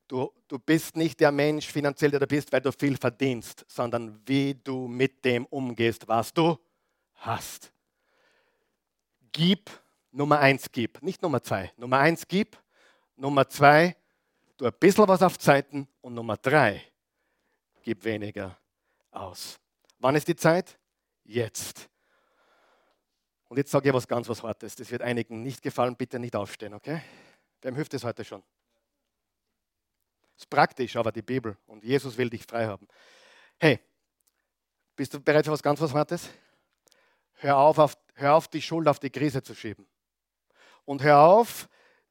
[0.08, 4.22] Du, du bist nicht der Mensch finanziell, der du bist, weil du viel verdienst, sondern
[4.26, 6.58] wie du mit dem umgehst, was du
[7.16, 7.74] hast.
[9.34, 9.70] Gib,
[10.12, 11.74] Nummer eins gib, nicht Nummer zwei.
[11.76, 12.58] Nummer eins gib,
[13.18, 13.98] Nummer zwei,
[14.58, 16.82] tu ein bisschen was auf Zeiten und Nummer drei,
[17.82, 18.58] gib weniger
[19.12, 19.60] aus.
[20.00, 20.80] Wann ist die Zeit?
[21.26, 21.90] Jetzt.
[23.48, 24.76] Und jetzt sage ich was ganz was Hartes.
[24.76, 25.96] Das wird einigen nicht gefallen.
[25.96, 27.02] Bitte nicht aufstehen, okay?
[27.62, 28.44] Wem hilft es heute schon?
[30.38, 32.88] Ist praktisch, aber die Bibel und Jesus will dich frei haben.
[33.58, 33.80] Hey,
[34.96, 36.30] bist du bereit für was ganz was Hartes?
[37.34, 39.88] Hör auf, auf, hör auf, die Schuld auf die Krise zu schieben.
[40.86, 41.68] Und hör auf,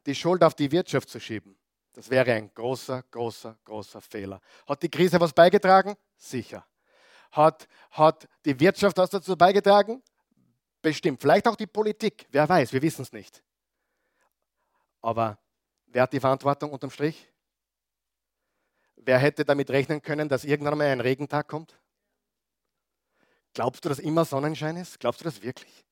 [0.07, 1.57] die Schuld auf die Wirtschaft zu schieben.
[1.93, 4.41] Das wäre ein großer, großer, großer Fehler.
[4.67, 5.97] Hat die Krise was beigetragen?
[6.17, 6.67] Sicher.
[7.33, 10.03] Hat, hat die Wirtschaft was dazu beigetragen?
[10.83, 11.21] Bestimmt.
[11.21, 12.27] Vielleicht auch die Politik.
[12.31, 13.43] Wer weiß, wir wissen es nicht.
[15.01, 15.39] Aber
[15.87, 17.33] wer hat die Verantwortung unterm Strich?
[18.97, 21.79] Wer hätte damit rechnen können, dass irgendwann mal ein Regentag kommt?
[23.55, 25.01] Glaubst du, dass immer Sonnenschein ist?
[25.01, 25.85] Glaubst du das wirklich?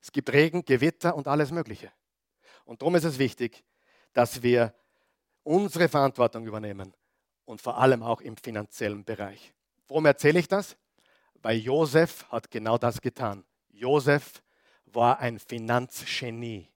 [0.00, 1.92] Es gibt Regen, Gewitter und alles Mögliche.
[2.64, 3.64] Und darum ist es wichtig,
[4.12, 4.74] dass wir
[5.42, 6.94] unsere Verantwortung übernehmen
[7.44, 9.52] und vor allem auch im finanziellen Bereich.
[9.88, 10.76] Warum erzähle ich das?
[11.42, 13.44] Weil Josef hat genau das getan.
[13.70, 14.42] Josef
[14.86, 16.68] war ein Finanzgenie.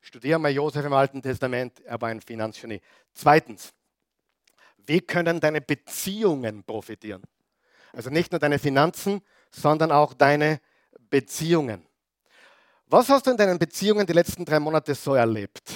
[0.00, 2.80] Studiere mal Josef im Alten Testament, er war ein Finanzgenie.
[3.12, 3.72] Zweitens,
[4.78, 7.22] wie können deine Beziehungen profitieren?
[7.92, 10.60] Also nicht nur deine Finanzen, sondern auch deine
[11.08, 11.86] Beziehungen.
[12.86, 15.72] Was hast du in deinen Beziehungen die letzten drei Monate so erlebt?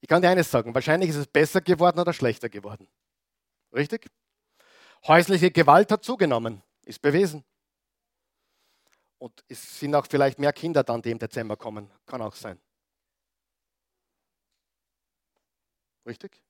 [0.00, 2.88] Ich kann dir eines sagen, wahrscheinlich ist es besser geworden oder schlechter geworden.
[3.72, 4.06] Richtig?
[5.06, 7.44] Häusliche Gewalt hat zugenommen, ist bewiesen.
[9.18, 11.90] Und es sind auch vielleicht mehr Kinder dann, die im Dezember kommen.
[12.06, 12.60] Kann auch sein.
[16.06, 16.42] Richtig?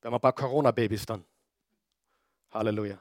[0.00, 1.24] Wir haben ein paar Corona-Babys dann.
[2.50, 3.00] Halleluja.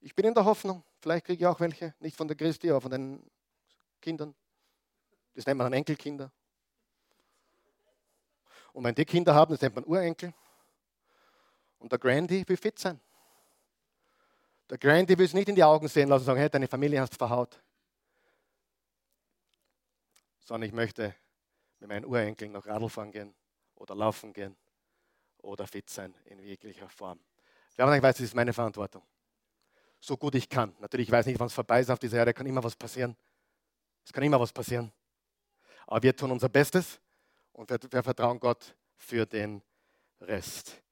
[0.00, 2.80] Ich bin in der Hoffnung, vielleicht kriege ich auch welche, nicht von der Christi, aber
[2.80, 3.30] von den
[4.00, 4.34] Kindern.
[5.34, 6.30] Das nennt man dann Enkelkinder.
[8.72, 10.34] Und wenn die Kinder haben, das nennt man Urenkel.
[11.86, 13.00] Und der Grandy will fit sein.
[14.68, 17.00] Der Grandy will es nicht in die Augen sehen lassen und sagen, hey, deine Familie
[17.00, 17.62] hast verhaut.
[20.40, 21.14] Sondern ich möchte
[21.78, 23.32] mit meinen Urenkeln noch Radl fahren gehen
[23.76, 24.56] oder laufen gehen
[25.38, 27.20] oder fit sein in jeglicher Form.
[27.76, 29.04] Wer aber weiß, das ist meine Verantwortung.
[30.00, 30.74] So gut ich kann.
[30.80, 33.16] Natürlich, ich weiß nicht, wann es vorbei ist auf dieser Erde, kann immer was passieren.
[34.04, 34.92] Es kann immer was passieren.
[35.86, 36.98] Aber wir tun unser Bestes
[37.52, 39.62] und wir, wir vertrauen Gott für den
[40.20, 40.82] Rest.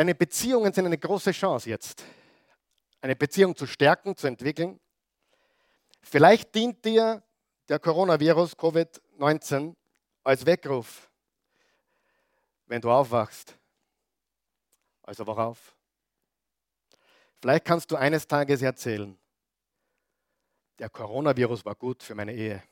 [0.00, 2.02] Deine Beziehungen sind eine große Chance jetzt.
[3.02, 4.80] Eine Beziehung zu stärken, zu entwickeln.
[6.00, 7.22] Vielleicht dient dir
[7.68, 9.74] der Coronavirus Covid-19
[10.24, 11.10] als Weckruf
[12.64, 13.58] wenn du aufwachst.
[15.02, 15.76] Also worauf?
[17.38, 19.18] Vielleicht kannst du eines Tages erzählen,
[20.78, 22.62] der Coronavirus war gut für meine Ehe.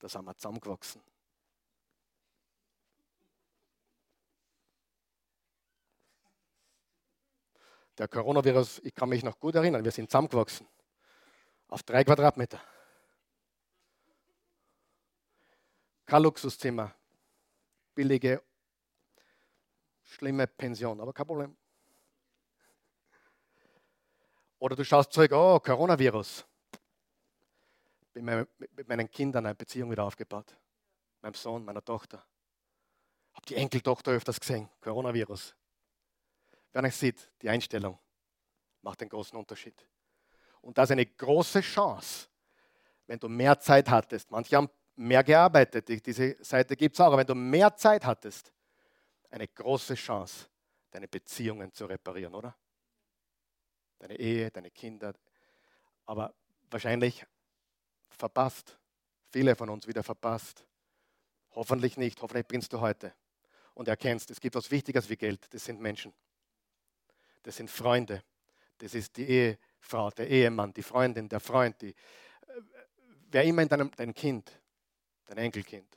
[0.00, 1.00] Da sind wir zusammengewachsen.
[7.98, 10.66] Der Coronavirus, ich kann mich noch gut erinnern, wir sind zusammengewachsen.
[11.68, 12.60] Auf drei Quadratmeter.
[16.04, 16.94] Kein Luxuszimmer.
[17.94, 18.42] Billige
[20.06, 21.56] schlimme Pension, aber kein Problem.
[24.58, 26.46] Oder du schaust zurück, oh, Coronavirus.
[28.12, 30.56] Bin mit meinen Kindern eine Beziehung wieder aufgebaut.
[31.20, 32.24] Meinem Sohn, meiner Tochter.
[33.34, 35.54] Habe die Enkeltochter öfters gesehen, Coronavirus.
[36.76, 37.98] Wer nicht sieht, die Einstellung
[38.82, 39.88] macht den großen Unterschied.
[40.60, 42.28] Und das ist eine große Chance,
[43.06, 44.30] wenn du mehr Zeit hattest.
[44.30, 48.52] Manche haben mehr gearbeitet, diese Seite gibt es auch, aber wenn du mehr Zeit hattest,
[49.30, 50.50] eine große Chance,
[50.90, 52.54] deine Beziehungen zu reparieren, oder?
[53.98, 55.14] Deine Ehe, deine Kinder.
[56.04, 56.34] Aber
[56.68, 57.24] wahrscheinlich
[58.10, 58.78] verpasst.
[59.30, 60.62] Viele von uns wieder verpasst.
[61.52, 62.20] Hoffentlich nicht.
[62.20, 63.14] Hoffentlich bringst du heute
[63.72, 65.54] und erkennst, es gibt was Wichtiges wie Geld.
[65.54, 66.12] Das sind Menschen.
[67.46, 68.24] Das sind Freunde.
[68.78, 71.94] Das ist die Ehefrau, der Ehemann, die Freundin, der Freund, die,
[73.30, 74.50] wer immer in deinem dein Kind,
[75.26, 75.96] dein Enkelkind.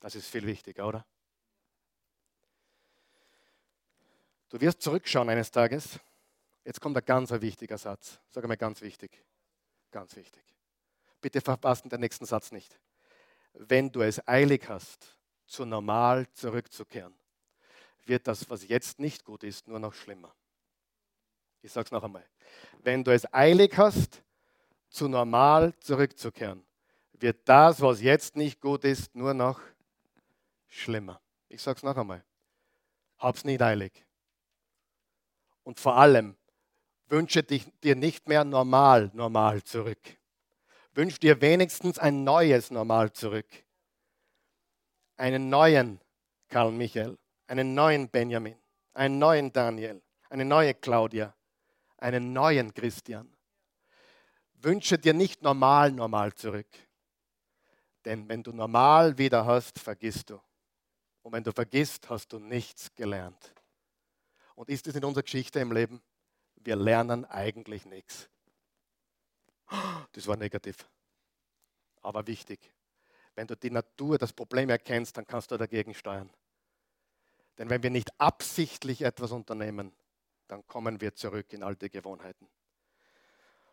[0.00, 1.06] Das ist viel wichtiger, oder?
[4.50, 5.98] Du wirst zurückschauen eines Tages.
[6.62, 8.20] Jetzt kommt ein ganz wichtiger Satz.
[8.28, 9.24] Sag mal ganz wichtig.
[9.90, 10.44] Ganz wichtig.
[11.22, 12.78] Bitte verpassen den nächsten Satz nicht.
[13.54, 15.16] Wenn du es eilig hast,
[15.46, 17.14] zu normal zurückzukehren,
[18.06, 20.34] wird das, was jetzt nicht gut ist, nur noch schlimmer.
[21.62, 22.24] Ich sage es noch einmal.
[22.82, 24.22] Wenn du es eilig hast,
[24.90, 26.64] zu normal zurückzukehren,
[27.12, 29.60] wird das, was jetzt nicht gut ist, nur noch
[30.68, 31.20] schlimmer.
[31.48, 32.22] Ich sage es noch einmal.
[33.18, 33.92] Hab's nicht eilig.
[35.62, 36.36] Und vor allem,
[37.08, 40.00] wünsche dich, dir nicht mehr normal, normal zurück.
[40.92, 43.48] Wünsch dir wenigstens ein neues Normal zurück.
[45.16, 46.00] Einen neuen
[46.48, 48.56] Karl Michael, einen neuen Benjamin,
[48.92, 51.34] einen neuen Daniel, eine neue Claudia,
[51.98, 53.34] einen neuen Christian.
[54.54, 56.68] Wünsche dir nicht normal, normal zurück.
[58.04, 60.40] Denn wenn du normal wieder hast, vergisst du.
[61.22, 63.54] Und wenn du vergisst, hast du nichts gelernt.
[64.54, 66.02] Und ist es in unserer Geschichte im Leben?
[66.56, 68.28] Wir lernen eigentlich nichts.
[70.12, 70.88] Das war negativ.
[72.02, 72.72] Aber wichtig.
[73.34, 76.30] Wenn du die Natur, das Problem erkennst, dann kannst du dagegen steuern.
[77.58, 79.92] Denn wenn wir nicht absichtlich etwas unternehmen,
[80.48, 82.48] dann kommen wir zurück in alte Gewohnheiten.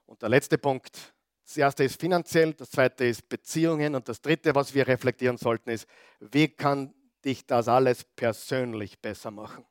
[0.05, 1.13] Und der letzte Punkt,
[1.45, 5.69] das erste ist finanziell, das zweite ist Beziehungen und das dritte, was wir reflektieren sollten,
[5.69, 5.87] ist,
[6.19, 9.65] wie kann dich das alles persönlich besser machen?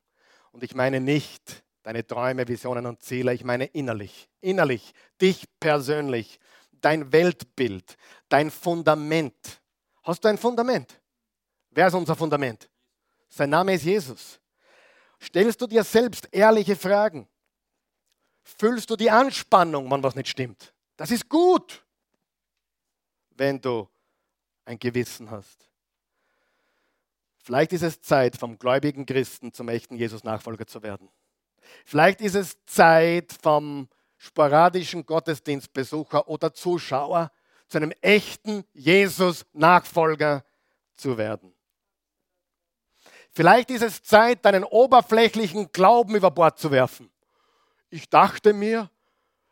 [0.53, 6.39] Und ich meine nicht deine Träume, Visionen und Ziele, ich meine innerlich, innerlich, dich persönlich,
[6.73, 7.97] dein Weltbild,
[8.29, 9.61] dein Fundament.
[10.03, 11.01] Hast du ein Fundament?
[11.71, 12.70] Wer ist unser Fundament?
[13.31, 14.41] Sein Name ist Jesus.
[15.23, 17.29] Stellst du dir selbst ehrliche Fragen?
[18.43, 20.75] Fühlst du die Anspannung, wenn was nicht stimmt?
[20.97, 21.85] Das ist gut,
[23.31, 23.89] wenn du
[24.65, 25.69] ein Gewissen hast.
[27.39, 31.09] Vielleicht ist es Zeit, vom gläubigen Christen zum echten Jesus-Nachfolger zu werden.
[31.85, 37.31] Vielleicht ist es Zeit, vom sporadischen Gottesdienstbesucher oder Zuschauer
[37.69, 40.45] zu einem echten Jesus-Nachfolger
[40.97, 41.50] zu werden.
[43.33, 47.11] Vielleicht ist es Zeit, deinen oberflächlichen Glauben über Bord zu werfen.
[47.89, 48.91] Ich dachte mir,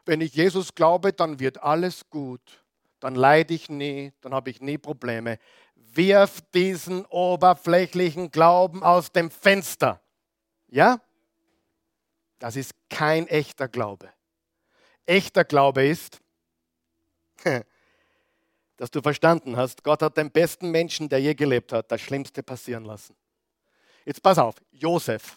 [0.05, 2.41] wenn ich Jesus glaube, dann wird alles gut.
[3.01, 5.39] Dann leide ich nie, dann habe ich nie Probleme.
[5.77, 10.01] Wirf diesen oberflächlichen Glauben aus dem Fenster.
[10.69, 11.01] Ja?
[12.39, 14.09] Das ist kein echter Glaube.
[15.07, 16.21] Echter Glaube ist,
[18.77, 22.43] dass du verstanden hast, Gott hat den besten Menschen, der je gelebt hat, das Schlimmste
[22.43, 23.15] passieren lassen.
[24.05, 25.37] Jetzt pass auf, Josef.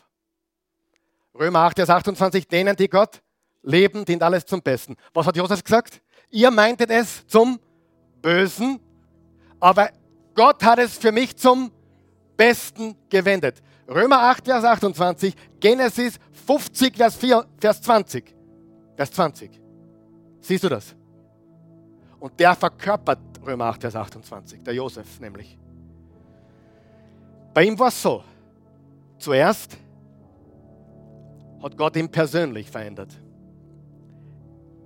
[1.33, 3.21] Römer 8, Vers 28, denen, die Gott
[3.63, 4.95] leben, dient alles zum Besten.
[5.13, 6.01] Was hat Josef gesagt?
[6.29, 7.59] Ihr meintet es zum
[8.21, 8.79] Bösen,
[9.59, 9.91] aber
[10.33, 11.71] Gott hat es für mich zum
[12.37, 13.61] Besten gewendet.
[13.87, 18.35] Römer 8, Vers 28, Genesis 50, Vers, 4, Vers 20.
[18.95, 19.61] Vers 20.
[20.39, 20.95] Siehst du das?
[22.19, 25.57] Und der verkörpert Römer 8, Vers 28, der Josef nämlich.
[27.53, 28.23] Bei ihm war es so,
[29.21, 29.77] zuerst
[31.61, 33.09] hat Gott ihn persönlich verändert.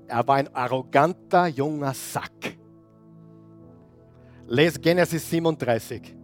[0.08, 2.58] Er war ein arroganter junger Sack.
[4.48, 6.16] Les Genesis 37.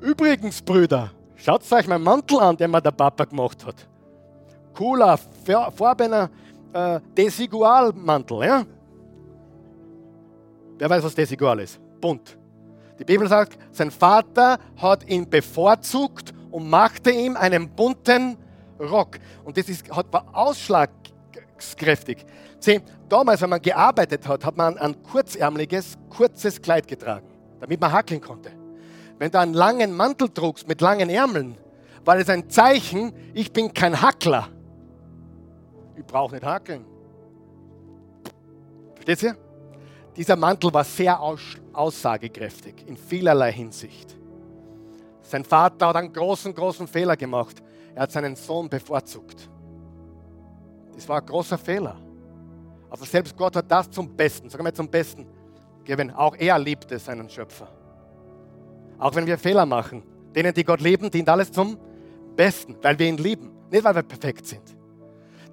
[0.00, 3.88] Übrigens, Brüder, schaut euch meinen Mantel an, den mir der Papa gemacht hat.
[4.74, 5.18] Cooler,
[5.74, 6.30] farbener
[6.72, 8.44] äh, Desigual-Mantel.
[8.44, 8.64] Ja?
[10.78, 11.80] Wer weiß, was Desigual ist?
[12.00, 12.38] Bunt.
[12.98, 18.36] Die Bibel sagt, sein Vater hat ihn bevorzugt und machte ihm einen bunten
[18.78, 19.18] Rock.
[19.44, 22.24] Und das ist, hat, war ausschlagskräftig.
[22.58, 27.28] Sieh, damals, wenn man gearbeitet hat, hat man ein kurzärmliches, kurzes Kleid getragen,
[27.60, 28.52] damit man hackeln konnte.
[29.18, 31.56] Wenn du einen langen Mantel trugst mit langen Ärmeln,
[32.04, 34.48] war es ein Zeichen, ich bin kein Hackler.
[35.96, 36.84] Ich brauche nicht hackeln.
[38.94, 39.36] Versteht ihr?
[40.16, 41.20] Dieser Mantel war sehr
[41.72, 44.16] aussagekräftig in vielerlei Hinsicht.
[45.30, 47.62] Sein Vater hat einen großen, großen Fehler gemacht.
[47.94, 49.48] Er hat seinen Sohn bevorzugt.
[50.92, 51.96] Das war ein großer Fehler.
[52.90, 55.28] Aber selbst Gott hat das zum Besten, sagen wir zum Besten
[55.84, 56.10] gegeben.
[56.10, 57.68] Auch er liebte seinen Schöpfer.
[58.98, 60.02] Auch wenn wir Fehler machen,
[60.34, 61.78] denen, die Gott lieben, dient alles zum
[62.34, 64.76] Besten, weil wir ihn lieben, nicht weil wir perfekt sind.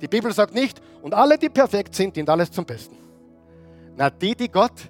[0.02, 2.98] Die Bibel sagt nicht, und alle, die perfekt sind, dient alles zum Besten.
[3.96, 4.90] Na, die, die Gott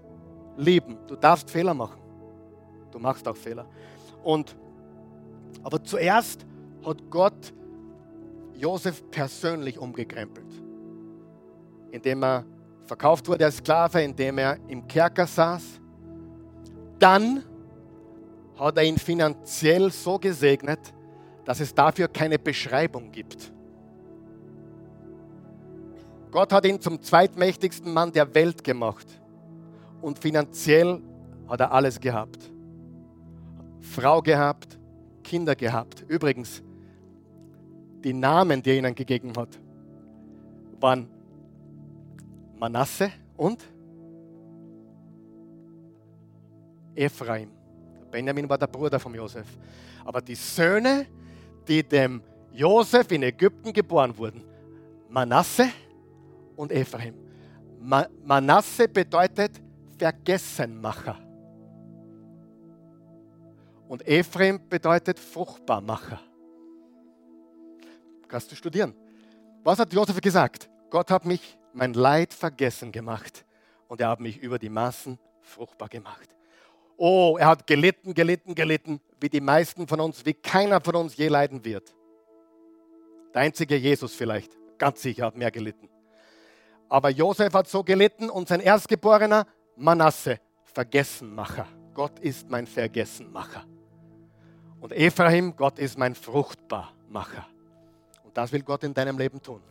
[0.55, 1.99] lieben, du darfst Fehler machen.
[2.89, 3.65] Du machst auch Fehler.
[4.23, 4.55] Und
[5.67, 6.45] aber zuerst
[6.85, 7.53] hat Gott
[8.53, 10.47] Josef persönlich umgekrempelt,
[11.91, 12.45] indem er
[12.85, 15.81] verkauft wurde als Sklave, indem er im Kerker saß.
[16.99, 17.43] Dann
[18.57, 20.79] hat er ihn finanziell so gesegnet,
[21.43, 23.51] dass es dafür keine Beschreibung gibt.
[26.31, 29.07] Gott hat ihn zum zweitmächtigsten Mann der Welt gemacht
[30.01, 31.01] und finanziell
[31.49, 32.53] hat er alles gehabt.
[33.81, 34.76] Frau gehabt,
[35.27, 36.05] Kinder gehabt.
[36.07, 36.63] Übrigens,
[38.01, 39.59] die Namen, die er ihnen gegeben hat,
[40.79, 41.09] waren
[42.57, 43.61] Manasse und
[46.95, 47.51] Ephraim.
[48.09, 49.45] Benjamin war der Bruder von Josef.
[50.05, 51.05] Aber die Söhne,
[51.67, 52.21] die dem
[52.53, 54.41] Josef in Ägypten geboren wurden,
[55.09, 55.67] Manasse
[56.55, 57.15] und Ephraim.
[57.81, 59.61] Ma Manasse bedeutet
[59.97, 61.26] Vergessenmacher.
[63.87, 66.19] Und Ephraim bedeutet Fruchtbarmacher.
[68.27, 68.93] Kannst du studieren.
[69.63, 70.69] Was hat Josef gesagt?
[70.89, 73.45] Gott hat mich mein Leid vergessen gemacht
[73.87, 76.35] und er hat mich über die Maßen fruchtbar gemacht.
[76.97, 81.15] Oh, er hat gelitten, gelitten, gelitten, wie die meisten von uns, wie keiner von uns
[81.15, 81.93] je leiden wird.
[83.33, 85.89] Der einzige Jesus vielleicht, ganz sicher, hat mehr gelitten.
[86.89, 91.67] Aber Josef hat so gelitten und sein Erstgeborener Manasse, Vergessenmacher.
[91.93, 93.65] Gott ist mein Vergessenmacher.
[94.79, 97.45] Und Ephraim, Gott ist mein Fruchtbarmacher.
[98.23, 99.61] Und das will Gott in deinem Leben tun.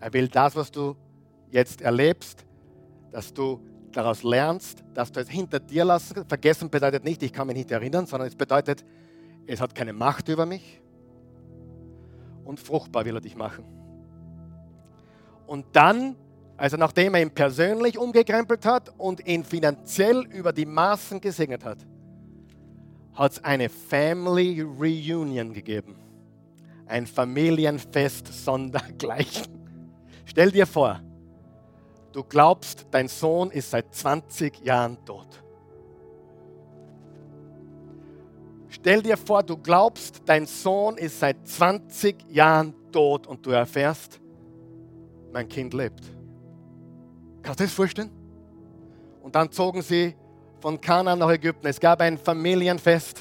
[0.00, 0.96] Er will das, was du
[1.50, 2.44] jetzt erlebst,
[3.10, 3.60] dass du
[3.92, 6.24] daraus lernst, dass du es hinter dir lassen.
[6.26, 8.84] Vergessen bedeutet nicht, ich kann mich nicht erinnern, sondern es bedeutet,
[9.46, 10.80] es hat keine Macht über mich.
[12.44, 13.64] Und fruchtbar will er dich machen.
[15.46, 16.16] Und dann,
[16.56, 21.78] also nachdem er ihn persönlich umgekrempelt hat und ihn finanziell über die Maßen gesegnet hat,
[23.14, 25.96] hat es eine Family Reunion gegeben.
[26.86, 29.46] Ein Familienfest sondergleichen.
[30.24, 31.00] Stell dir vor,
[32.12, 35.42] du glaubst, dein Sohn ist seit 20 Jahren tot.
[38.68, 44.18] Stell dir vor, du glaubst, dein Sohn ist seit 20 Jahren tot und du erfährst,
[45.32, 46.02] mein Kind lebt.
[47.42, 48.10] Kannst du das vorstellen?
[49.22, 50.14] Und dann zogen sie
[50.62, 51.66] von Kanaan nach Ägypten.
[51.66, 53.20] Es gab ein Familienfest.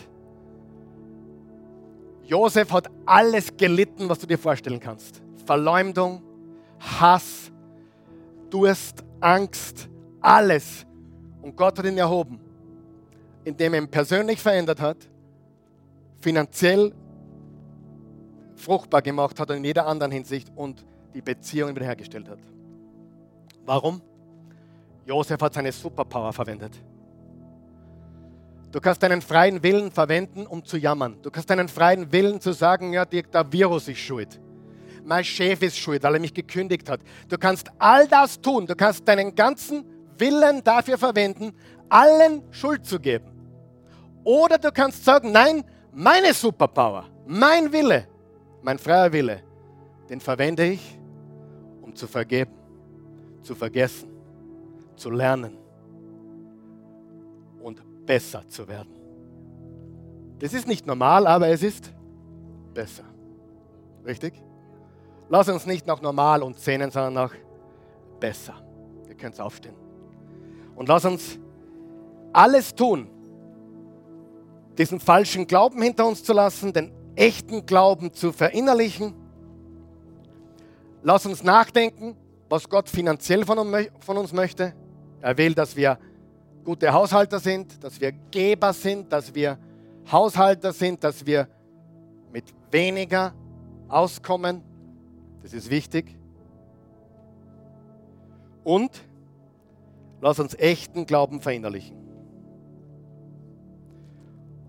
[2.24, 5.22] Josef hat alles gelitten, was du dir vorstellen kannst.
[5.46, 6.22] Verleumdung,
[6.80, 7.52] Hass,
[8.52, 9.90] Durst, Angst,
[10.22, 10.86] alles.
[11.42, 12.40] Und Gott hat ihn erhoben,
[13.44, 14.98] indem er ihn persönlich verändert hat,
[16.22, 16.94] finanziell
[18.56, 20.86] fruchtbar gemacht hat und in jeder anderen Hinsicht und
[21.16, 22.40] die Beziehung wiederhergestellt hat.
[23.66, 24.00] Warum?
[25.08, 26.80] Josef hat seine Superpower verwendet.
[28.72, 31.18] Du kannst deinen freien Willen verwenden, um zu jammern.
[31.22, 34.40] Du kannst deinen freien Willen zu sagen, ja, der Virus ist schuld.
[35.04, 37.02] Mein Chef ist schuld, weil er mich gekündigt hat.
[37.28, 38.66] Du kannst all das tun.
[38.66, 39.84] Du kannst deinen ganzen
[40.18, 41.52] Willen dafür verwenden,
[41.90, 43.26] allen Schuld zu geben.
[44.24, 48.08] Oder du kannst sagen, nein, meine Superpower, mein Wille,
[48.62, 49.44] mein freier Wille,
[50.10, 50.98] den verwende ich,
[51.82, 52.54] um zu vergeben,
[53.42, 54.10] zu vergessen,
[54.96, 55.61] zu lernen
[58.06, 58.94] besser zu werden.
[60.40, 61.92] Das ist nicht normal, aber es ist
[62.74, 63.04] besser.
[64.06, 64.34] Richtig?
[65.30, 67.34] Lass uns nicht nach normal und sehnen, sondern nach
[68.20, 68.56] besser.
[69.08, 69.76] Ihr könnt aufstehen.
[70.76, 71.40] Und lass uns
[72.34, 73.08] alles tun,
[74.78, 79.14] diesen falschen Glauben hinter uns zu lassen, den echten Glauben zu verinnerlichen.
[81.04, 82.16] Lass uns nachdenken,
[82.50, 84.74] was Gott finanziell von uns möchte.
[85.22, 86.00] Er will, dass wir
[86.64, 89.58] gute Haushalter sind, dass wir Geber sind, dass wir
[90.12, 91.48] Haushalter sind, dass wir
[92.32, 93.34] mit weniger
[93.88, 94.64] auskommen.
[95.42, 96.18] Das ist wichtig.
[98.64, 98.92] Und
[100.22, 101.98] lass uns echten Glauben verinnerlichen.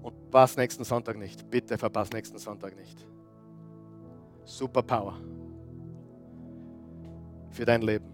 [0.02, 1.48] Und verpass nächsten Sonntag nicht.
[1.50, 3.06] Bitte verpass nächsten Sonntag nicht.
[4.44, 5.18] Superpower
[7.50, 8.06] für dein Leben.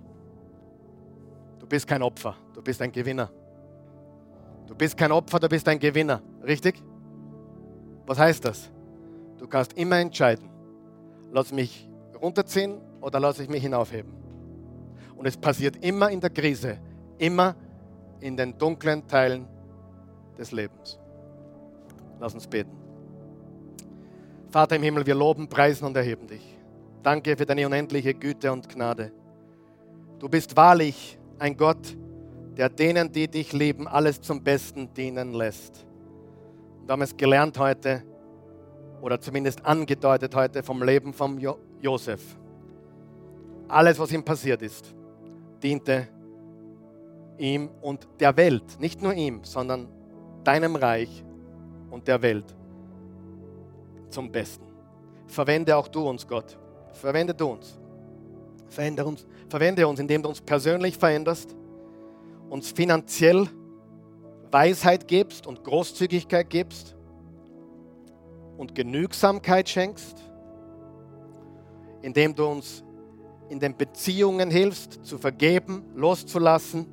[1.59, 3.31] Du bist kein Opfer, du bist ein Gewinner.
[4.69, 6.21] Du bist kein Opfer, du bist ein Gewinner.
[6.47, 6.83] Richtig?
[8.07, 8.71] Was heißt das?
[9.39, 10.49] Du kannst immer entscheiden,
[11.33, 11.89] lass mich
[12.21, 14.13] runterziehen oder lasse ich mich hinaufheben.
[15.17, 16.79] Und es passiert immer in der Krise,
[17.19, 17.57] immer
[18.21, 19.47] in den dunklen Teilen
[20.37, 20.99] des Lebens.
[22.21, 22.77] Lass uns beten.
[24.51, 26.57] Vater im Himmel, wir loben, preisen und erheben dich.
[27.03, 29.13] Danke für deine unendliche Güte und Gnade.
[30.19, 32.08] Du bist wahrlich ein Gott, der
[32.67, 35.87] denen, die dich lieben, alles zum Besten dienen lässt.
[36.85, 38.03] Wir haben es gelernt heute,
[39.01, 42.21] oder zumindest angedeutet heute vom Leben von jo Josef.
[43.69, 44.93] Alles, was ihm passiert ist,
[45.63, 46.09] diente
[47.39, 49.87] ihm und der Welt, nicht nur ihm, sondern
[50.43, 51.25] deinem Reich
[51.91, 52.57] und der Welt
[54.11, 54.67] zum Besten.
[55.27, 56.59] Verwende auch du uns, Gott.
[56.95, 57.79] Verwende du uns.
[58.69, 61.55] Verwende uns, verwende uns, indem du uns persönlich veränderst,
[62.51, 63.49] uns finanziell
[64.51, 66.97] Weisheit gibst und Großzügigkeit gibst
[68.57, 70.17] und Genügsamkeit schenkst,
[72.03, 72.85] indem du uns
[73.49, 76.87] in den Beziehungen hilfst, zu vergeben, loszulassen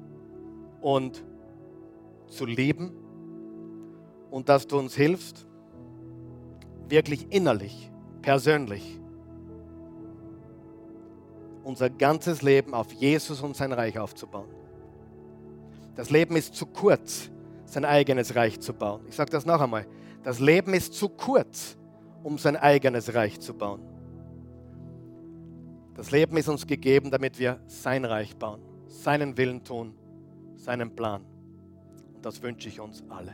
[0.82, 1.24] und
[2.28, 2.92] zu lieben.
[4.32, 5.48] und dass du uns hilfst,
[6.90, 7.90] wirklich innerlich,
[8.22, 9.00] persönlich,
[11.64, 14.55] unser ganzes Leben auf Jesus und sein Reich aufzubauen.
[15.96, 17.30] Das Leben ist zu kurz,
[17.66, 19.02] sein eigenes Reich zu bauen.
[19.08, 19.88] Ich sage das noch einmal.
[20.24, 21.78] Das Leben ist zu kurz,
[22.24, 23.82] um sein eigenes Reich zu bauen.
[25.96, 29.94] Das Leben ist uns gegeben, damit wir sein Reich bauen, seinen Willen tun,
[30.56, 31.24] seinen Plan.
[32.14, 33.34] Und das wünsche ich uns alle.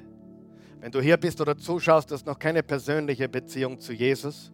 [0.79, 4.51] Wenn du hier bist oder zuschaust, hast noch keine persönliche Beziehung zu Jesus.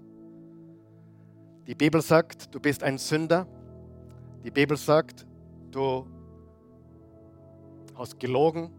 [1.66, 3.48] Die Bibel sagt, du bist ein Sünder.
[4.44, 5.26] Die Bibel sagt,
[5.72, 6.06] du
[7.98, 8.72] hast gelogen,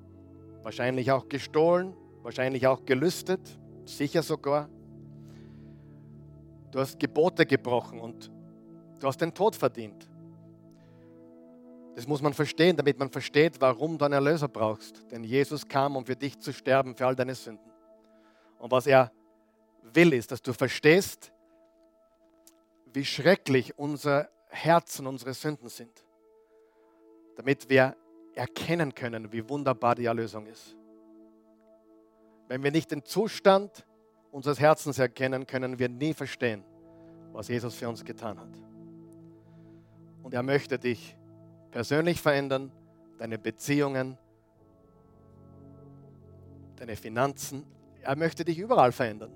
[0.62, 3.40] wahrscheinlich auch gestohlen, wahrscheinlich auch gelüstet,
[3.84, 4.68] sicher sogar.
[6.70, 8.30] Du hast Gebote gebrochen und
[9.00, 10.08] Du hast den Tod verdient.
[11.94, 15.10] Das muss man verstehen, damit man versteht, warum du einen Erlöser brauchst.
[15.10, 17.70] Denn Jesus kam, um für dich zu sterben, für all deine Sünden.
[18.58, 19.12] Und was er
[19.82, 21.32] will, ist, dass du verstehst,
[22.92, 26.04] wie schrecklich unser Herzen, unsere Sünden sind.
[27.36, 27.96] Damit wir
[28.38, 30.76] erkennen können, wie wunderbar die Erlösung ist.
[32.46, 33.84] Wenn wir nicht den Zustand
[34.30, 36.64] unseres Herzens erkennen, können wir nie verstehen,
[37.32, 38.62] was Jesus für uns getan hat.
[40.22, 41.16] Und er möchte dich
[41.70, 42.70] persönlich verändern,
[43.18, 44.16] deine Beziehungen,
[46.76, 47.64] deine Finanzen.
[48.02, 49.32] Er möchte dich überall verändern.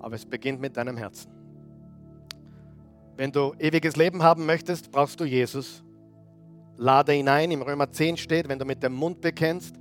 [0.00, 1.30] Aber es beginnt mit deinem Herzen.
[3.16, 5.83] Wenn du ewiges Leben haben möchtest, brauchst du Jesus.
[6.76, 7.50] Lade ihn ein.
[7.50, 9.76] Im Römer 10 steht, wenn du mit dem Mund bekennst,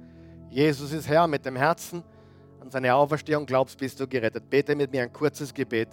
[0.49, 2.03] Jesus ist Herr, mit dem Herzen
[2.59, 4.49] an seine Auferstehung glaubst, bist du gerettet.
[4.49, 5.89] Bete mit mir ein kurzes Gebet.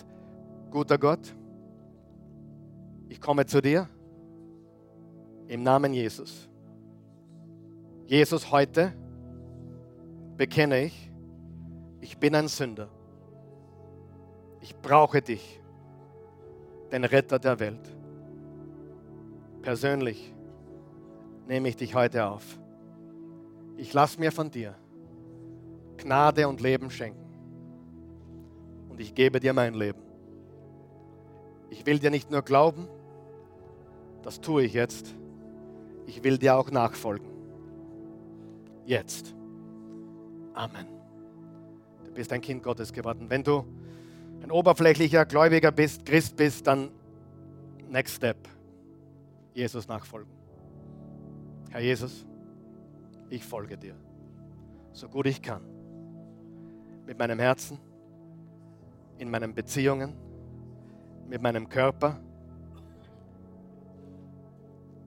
[0.71, 1.35] Guter Gott,
[3.09, 3.89] ich komme zu dir
[5.49, 6.49] im Namen Jesus.
[8.07, 8.93] Jesus, heute
[10.37, 11.11] bekenne ich,
[12.01, 12.89] ich bin ein Sünder.
[14.61, 15.61] Ich brauche dich,
[16.93, 17.97] den Retter der Welt.
[19.63, 20.35] Persönlich
[21.51, 22.59] nehme ich dich heute auf.
[23.77, 24.75] Ich lasse mir von dir
[25.99, 27.27] Gnade und Leben schenken.
[28.89, 30.01] Und ich gebe dir mein Leben.
[31.69, 32.89] Ich will dir nicht nur glauben,
[34.23, 35.15] das tue ich jetzt
[36.11, 37.29] ich will dir auch nachfolgen.
[38.85, 39.33] Jetzt.
[40.55, 40.87] Amen.
[42.05, 43.27] Du bist ein Kind Gottes geworden.
[43.29, 43.65] Wenn du
[44.43, 46.91] ein oberflächlicher Gläubiger bist, Christ bist, dann
[47.89, 48.37] next step.
[49.55, 50.40] Jesus nachfolgen.
[51.71, 52.27] Herr Jesus,
[53.29, 53.95] ich folge dir,
[54.93, 55.63] so gut ich kann.
[57.07, 57.79] Mit meinem Herzen,
[59.19, 60.15] in meinen Beziehungen,
[61.29, 62.21] mit meinem Körper,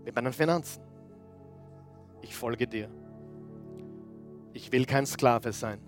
[0.03, 0.81] mit meinen Finanzen.
[2.21, 2.89] Ich folge dir.
[4.53, 5.79] Ich will kein Sklave sein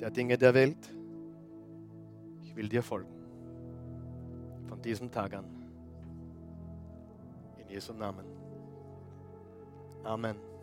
[0.00, 0.76] der Dinge der Welt.
[2.42, 3.14] Ich will dir folgen.
[4.68, 5.46] Von diesem Tag an.
[7.58, 8.33] In Jesu Namen.
[10.04, 10.53] Amen.